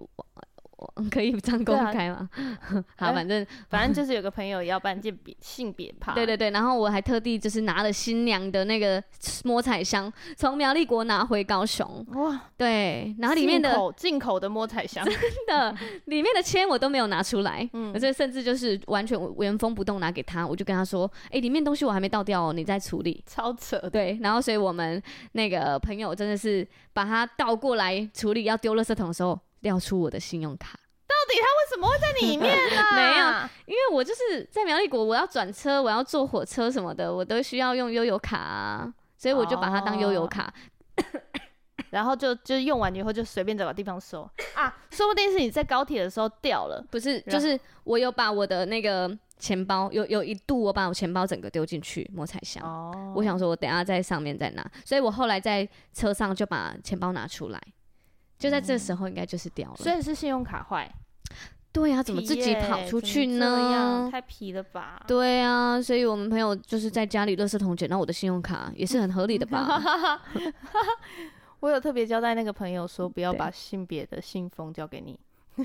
[1.11, 2.29] 可以这样公开吗？
[2.37, 9.03] 啊、 好，反正反正就是有个朋友要办性别性别趴，对对对，然后我还特地就是拿了新娘的那个
[9.45, 12.05] 摸彩箱，从苗栗国拿回高雄。
[12.15, 15.15] 哇，对，然后里面的进口，口的摸彩箱，真
[15.47, 15.77] 的，
[16.07, 29.39] 里面的签我都没有拿出来，嗯，而且甚至就是完全原封不动拿给他，我就跟他说，哎、欸，里面东西我还没倒掉哦，你在处理，超扯，对，然后所以我们那个朋友真的是把它倒过来处理，要丢垃圾桶的时候。
[29.65, 32.83] 调出我的信用卡，到底他为什么会在里面呢？
[32.95, 33.27] 没有，
[33.65, 40.53] 因为我就是在苗栗国，我要转车，我要坐火车什么的，我都需要用悠游卡啊，所以我就把它当悠游卡，
[40.99, 41.03] 哦、
[41.89, 44.31] 然后就就用完以后就随便找个地方收。
[44.55, 57.59] 啊，说不定是你在高铁的时候掉了，不是，就是我有把我的那个钱包，有有一度我把我钱包整个丢进去摸彩箱，哦，我想说我等下在上面再拿，所以我后来在车上就把钱包拿出来。
[58.45, 59.77] 就在这时候，应该就是掉了。
[59.77, 60.93] 所以是信用卡坏。
[61.73, 64.09] 对呀，怎么自己跑出去呢？
[64.13, 65.03] 太皮了吧？
[65.09, 70.21] 对啊，所以我们朋友就是在家里垃圾桶捡到我的信用卡，也是很合理的吧？
[71.61, 75.19] 我有特别交代那个朋友说，不要把性别的信封交给你。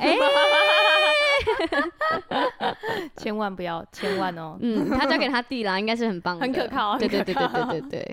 [3.17, 4.57] 千万不要，千万哦。
[4.61, 6.97] 嗯，他交给他弟啦，应该是很棒的，很可靠。
[6.97, 8.11] 对对对对对对对。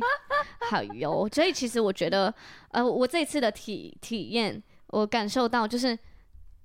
[0.70, 2.32] 好哟，所以其实我觉得，
[2.72, 5.96] 呃，我这一次的体体验，我感受到就是，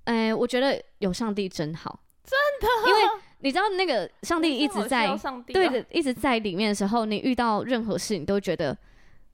[0.06, 3.02] 哎、呃，我觉得有上帝真好，真的，因为
[3.40, 5.08] 你知道那个上帝一直在，
[5.48, 8.76] 对的，一直在里面的时候，你遇到任何事，你都觉得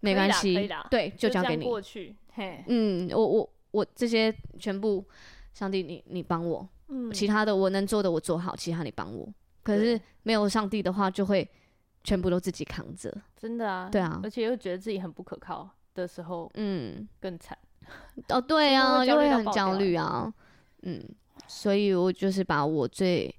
[0.02, 2.16] 没关系，对，就交给你过去。
[2.34, 5.04] 嘿，嗯，我我我这些全部，
[5.54, 9.28] 上帝你你帮我，嗯，其他的我能做的我做好，其他你帮我。
[9.64, 11.50] 可是没有上帝的话，就会。
[12.04, 17.58] 全部都自己扛着，真的啊，对啊，而且又觉得自己很不可靠的时候，嗯，更惨。
[18.30, 20.34] 哦，对啊， 就会很焦虑啊，
[20.84, 21.04] 嗯，
[21.50, 23.36] 所以我就是把我最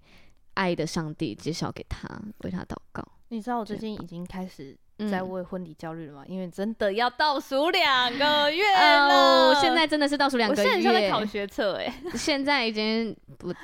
[0.52, 2.06] 爱的上帝介绍给他，
[2.40, 3.02] 为他祷告。
[3.28, 4.76] 你知道我最近已经开始
[5.10, 6.24] 在为婚礼焦虑了吗？
[6.26, 10.68] 嗯、因为真的要倒数两个 月了，哦，现在真的是倒数两个月。
[10.68, 13.54] 我现在在考学测，哎，现在已经不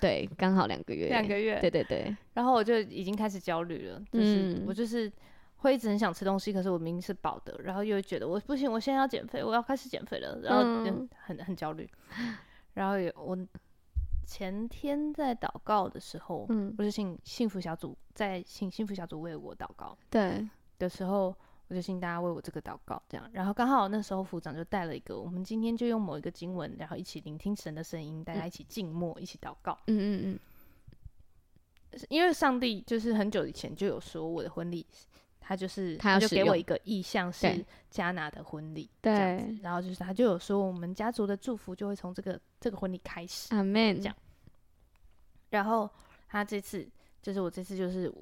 [0.00, 2.14] 对，刚好两个月，两个月，对对对。
[2.34, 5.10] 然后我就已经开始焦虑了，就是我就是
[5.56, 11.88] 会一直很想吃东西，可是我明明是饱的，然后又觉得我不行，我现在要减肥，我要开始减肥了，然后就很很焦虑，
[12.74, 13.36] 然后有我。
[14.30, 20.46] 前天在祷告的时候，嗯，我就请幸福小组在请幸福小组为我祷告，对
[20.78, 21.34] 的时候，
[21.68, 30.38] 我就请大家为我这个祷告，这样，然后刚好那时候副长就带了一个，我们今天就用某一个经文，然后一起聆听神的声音，大家一起静默，嗯、一起祷告，嗯嗯
[31.92, 34.86] 嗯，因为上帝就是很久以前就有说我的婚礼，
[35.40, 39.12] 他就是他就给我一个意向是加拿的婚礼，对，
[39.62, 44.16] 然后就是他就有说我们家族的祝福就会从这个这个婚礼开始，阿门，这样。
[45.50, 45.88] 然后
[46.28, 46.86] 他这次
[47.22, 48.12] 就是我这次就是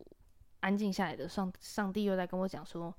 [0.66, 2.92] 安静下来的上上帝又在跟我讲说，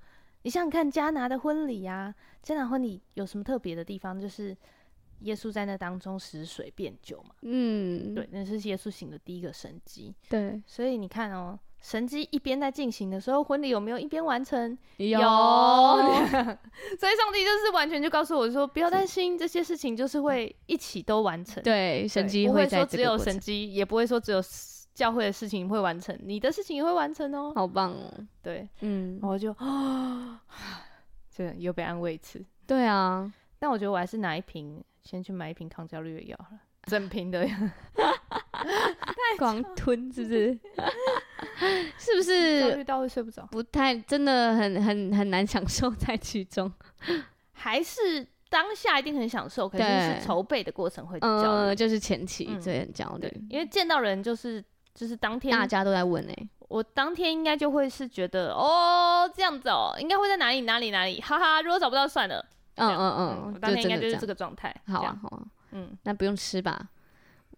[0.44, 4.18] 你想想看加拿的婚礼呀，加拿婚礼有什么特别的地方？
[4.18, 4.56] 就是
[5.22, 14.78] 耶稣在那当中使水变酒嘛，嗯，对，那是耶稣行的第一个神迹，对，所以你看哦，神迹一边在进行的时候，婚礼有没有一边完成？
[14.98, 15.20] 有，
[16.98, 24.40] 所以上帝就是完全就告诉我说，不要担心，这些事情就是会一起都完成，对，神迹不会说只有神迹，也不会说只有
[24.98, 30.42] 教会的事情会完成，你的事情也会完成哦，好棒哦，对，嗯，然后就啊，
[31.30, 37.48] 这又被安慰一次，对啊，但我觉得我还是拿一瓶，先去买一瓶抗焦虑的药了，整瓶的，
[39.38, 40.60] 光吞是不是？
[42.00, 43.46] 是不是焦虑到会睡不着？
[43.52, 46.74] 不太，真的很很很难享受在其中，
[47.54, 54.64] 还是当下一定很享受，可是是筹备的过程会焦虑，呃，就是前期对很焦虑，因为见到人就是
[54.98, 62.44] 就是当天大家都在问哎、欸，我当天应该就会是觉得哦这样子哦，应该会在哪里哪里哪里，哈哈，如果找不到算了，
[62.78, 65.44] 嗯嗯嗯，我当天应该就是这个状态，好啊好啊，
[65.74, 66.90] 嗯，那不用吃吧。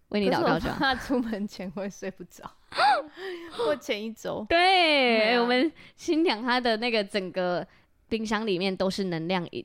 [0.10, 2.52] 为你祷告，就怕出门前会睡不着，
[3.56, 4.46] 或前一周。
[4.50, 7.66] 对，啊、我们新娘她的那个整个
[8.10, 9.64] 冰箱里面都是能量饮，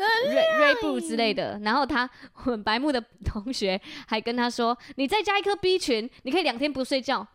[0.00, 1.60] 能量瑞布之类的。
[1.62, 7.26] 然后他很白目的同学还跟他说：“你再加一颗 B 群，你可以两天不睡觉。”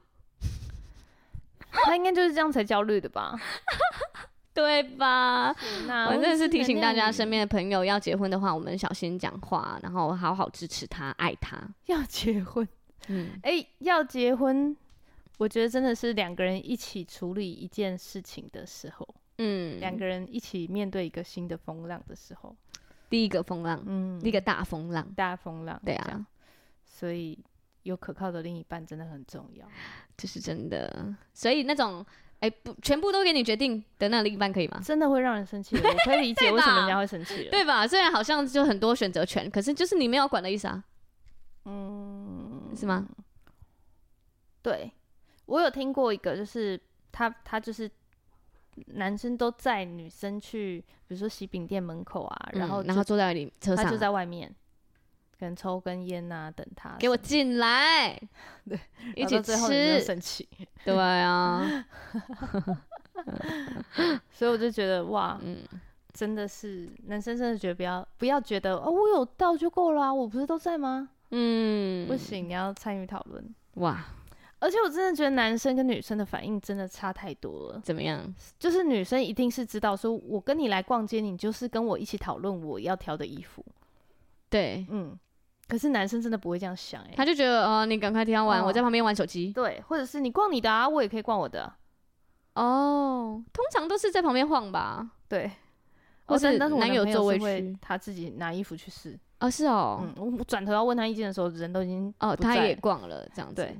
[1.85, 3.39] 他应该就是这样才焦虑的吧。
[4.55, 5.53] 对吧？
[5.85, 11.61] 那我真的是提醒大家，身边的朋友要结婚的话，我们小心讲话，然后好好支持他，爱他。
[11.87, 12.65] 要结婚，
[13.09, 14.73] 嗯，哎、欸，要结婚，
[15.37, 19.05] 我觉得真的是两个人一起处理一件事情的时候，
[19.37, 22.55] 嗯，两个人一起面对一个新的风浪的时候，
[23.09, 26.25] 第一个风浪，嗯，一个大风浪，大风浪，对啊，
[26.83, 27.37] 所以
[27.83, 29.67] 有可靠的另一半真的很重要，
[30.15, 32.05] 这是真的，所以那种。
[32.41, 34.79] 哎，不，全部都给你决定的那另一半可以吗？
[34.83, 37.87] 真的会让人生气，我可以理解 为什么人家会生气，对吧？
[37.87, 40.83] 虽然好像就很多选择权，可是就是你没有管的意思啊。
[41.63, 43.07] 嗯，是吗？
[44.61, 44.91] 对，
[45.45, 46.79] 我有听过一个，就是
[47.09, 47.89] 他他就是
[48.87, 54.53] 男生都载女生去，比如说喜饼店门口啊，然后、嗯、然后坐在你车上，他就在外面。
[55.37, 58.17] 可能抽根烟啊，等他给我进来，
[58.69, 58.79] 对，
[59.17, 60.47] 一起吃，生气，
[60.85, 61.85] 对啊，
[64.31, 65.57] 所以我就觉得哇，嗯，
[66.13, 71.09] 真的是男生真的觉得不要不要觉得哦，我有到就够了啊，我不是都在吗？
[71.31, 73.53] 嗯，不行，你要参与讨论。
[73.73, 74.05] 哇，
[74.59, 77.81] 而且我真的觉得男生跟女生的反应真的差太多了。
[77.83, 78.33] 怎么样？
[78.57, 83.63] 就是女生一定是知道说，我跟你来逛街，你就是跟我一起讨论我要挑的衣服，
[84.49, 85.17] 对，嗯。
[85.67, 89.51] 可是男生真的不会这样想哎、欸，他就觉得哦，你赶快挑完，哦、我在旁边玩手机。
[89.51, 91.73] 对，或者是你逛你的啊，我也可以逛我的。
[92.53, 95.09] 哦，通常都是在旁边晃吧。
[95.27, 95.51] 对，
[96.27, 99.19] 或是男友座位区，他自己拿衣服去试。
[99.39, 100.01] 哦，是哦。
[100.17, 103.55] 嗯，我转头要问他意见的时候，人都已经哦，他也逛了这样子。
[103.55, 103.77] 对，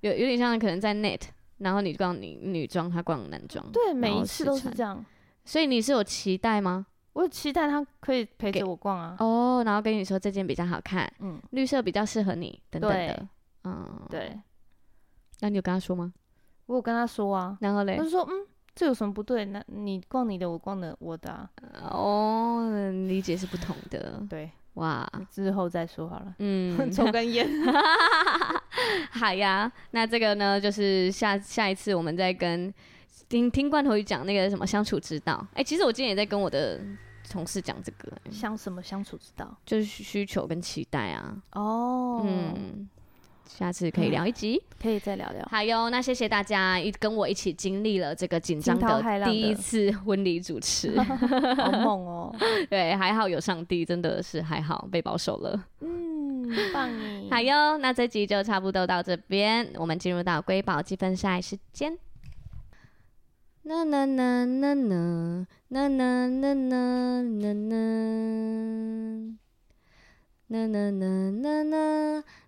[0.00, 1.22] 有有点像可能在 Net，
[1.58, 3.64] 然后你逛女女装，他逛男装。
[3.72, 5.04] 对，每一次都是这样。
[5.44, 6.86] 所以你是有期待吗？
[7.12, 13.26] 我有期待他可以陪着我逛啊，哦，然后跟你说这件比较好看，嗯，绿色比较适合你，等等的，
[13.64, 14.38] 嗯，对。
[15.40, 16.12] 那你有跟他说吗？
[16.66, 18.46] 我有跟他说啊，然后嘞，他就说，嗯，
[18.76, 19.44] 这有什么不对？
[19.46, 21.50] 那你逛你的，我逛的我的啊。
[21.82, 22.70] 哦，
[23.08, 27.48] 理解是不同的，对，哇，之后再说好了，嗯， 抽根烟，
[29.10, 29.72] 好呀。
[29.90, 32.72] 那这个呢，就是下下一次我们再跟
[33.28, 35.44] 听听罐头鱼讲那个什么相处之道。
[35.54, 36.80] 哎，其实我今天也在跟我的。
[37.28, 39.52] 同事讲这个，相什么相处之道？
[39.66, 41.36] 就是需求跟期待啊。
[41.54, 42.88] 哦，嗯，
[43.46, 45.46] 下次可以聊一集，嗯、可以再聊聊。
[45.50, 52.34] 好哟，那谢谢大家一跟我一起经历了这个紧张的第一次婚礼主持， 好猛哦！
[52.68, 55.64] 对，还好有上帝，真的是还好被保守了。
[55.80, 57.28] 嗯，棒耶！
[57.30, 61.96] 好哟，那这集就差不多到这边，我们进入到瑰宝积分赛时间。
[63.62, 65.04] 啦啦啦啦啦
[65.68, 65.88] 啦
[71.64, 72.24] 啦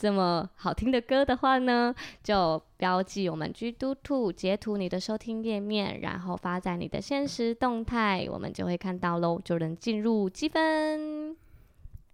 [0.00, 11.36] 这么好听的歌的话呢，就标记我们 GDO2，截图你的收听页面，然后发在你的现实动态，我们就会看到喽，就能进入积分。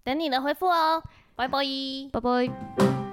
[0.02, 1.00] 等你的回复哦，
[1.36, 1.60] 拜拜，
[2.10, 3.05] 拜拜。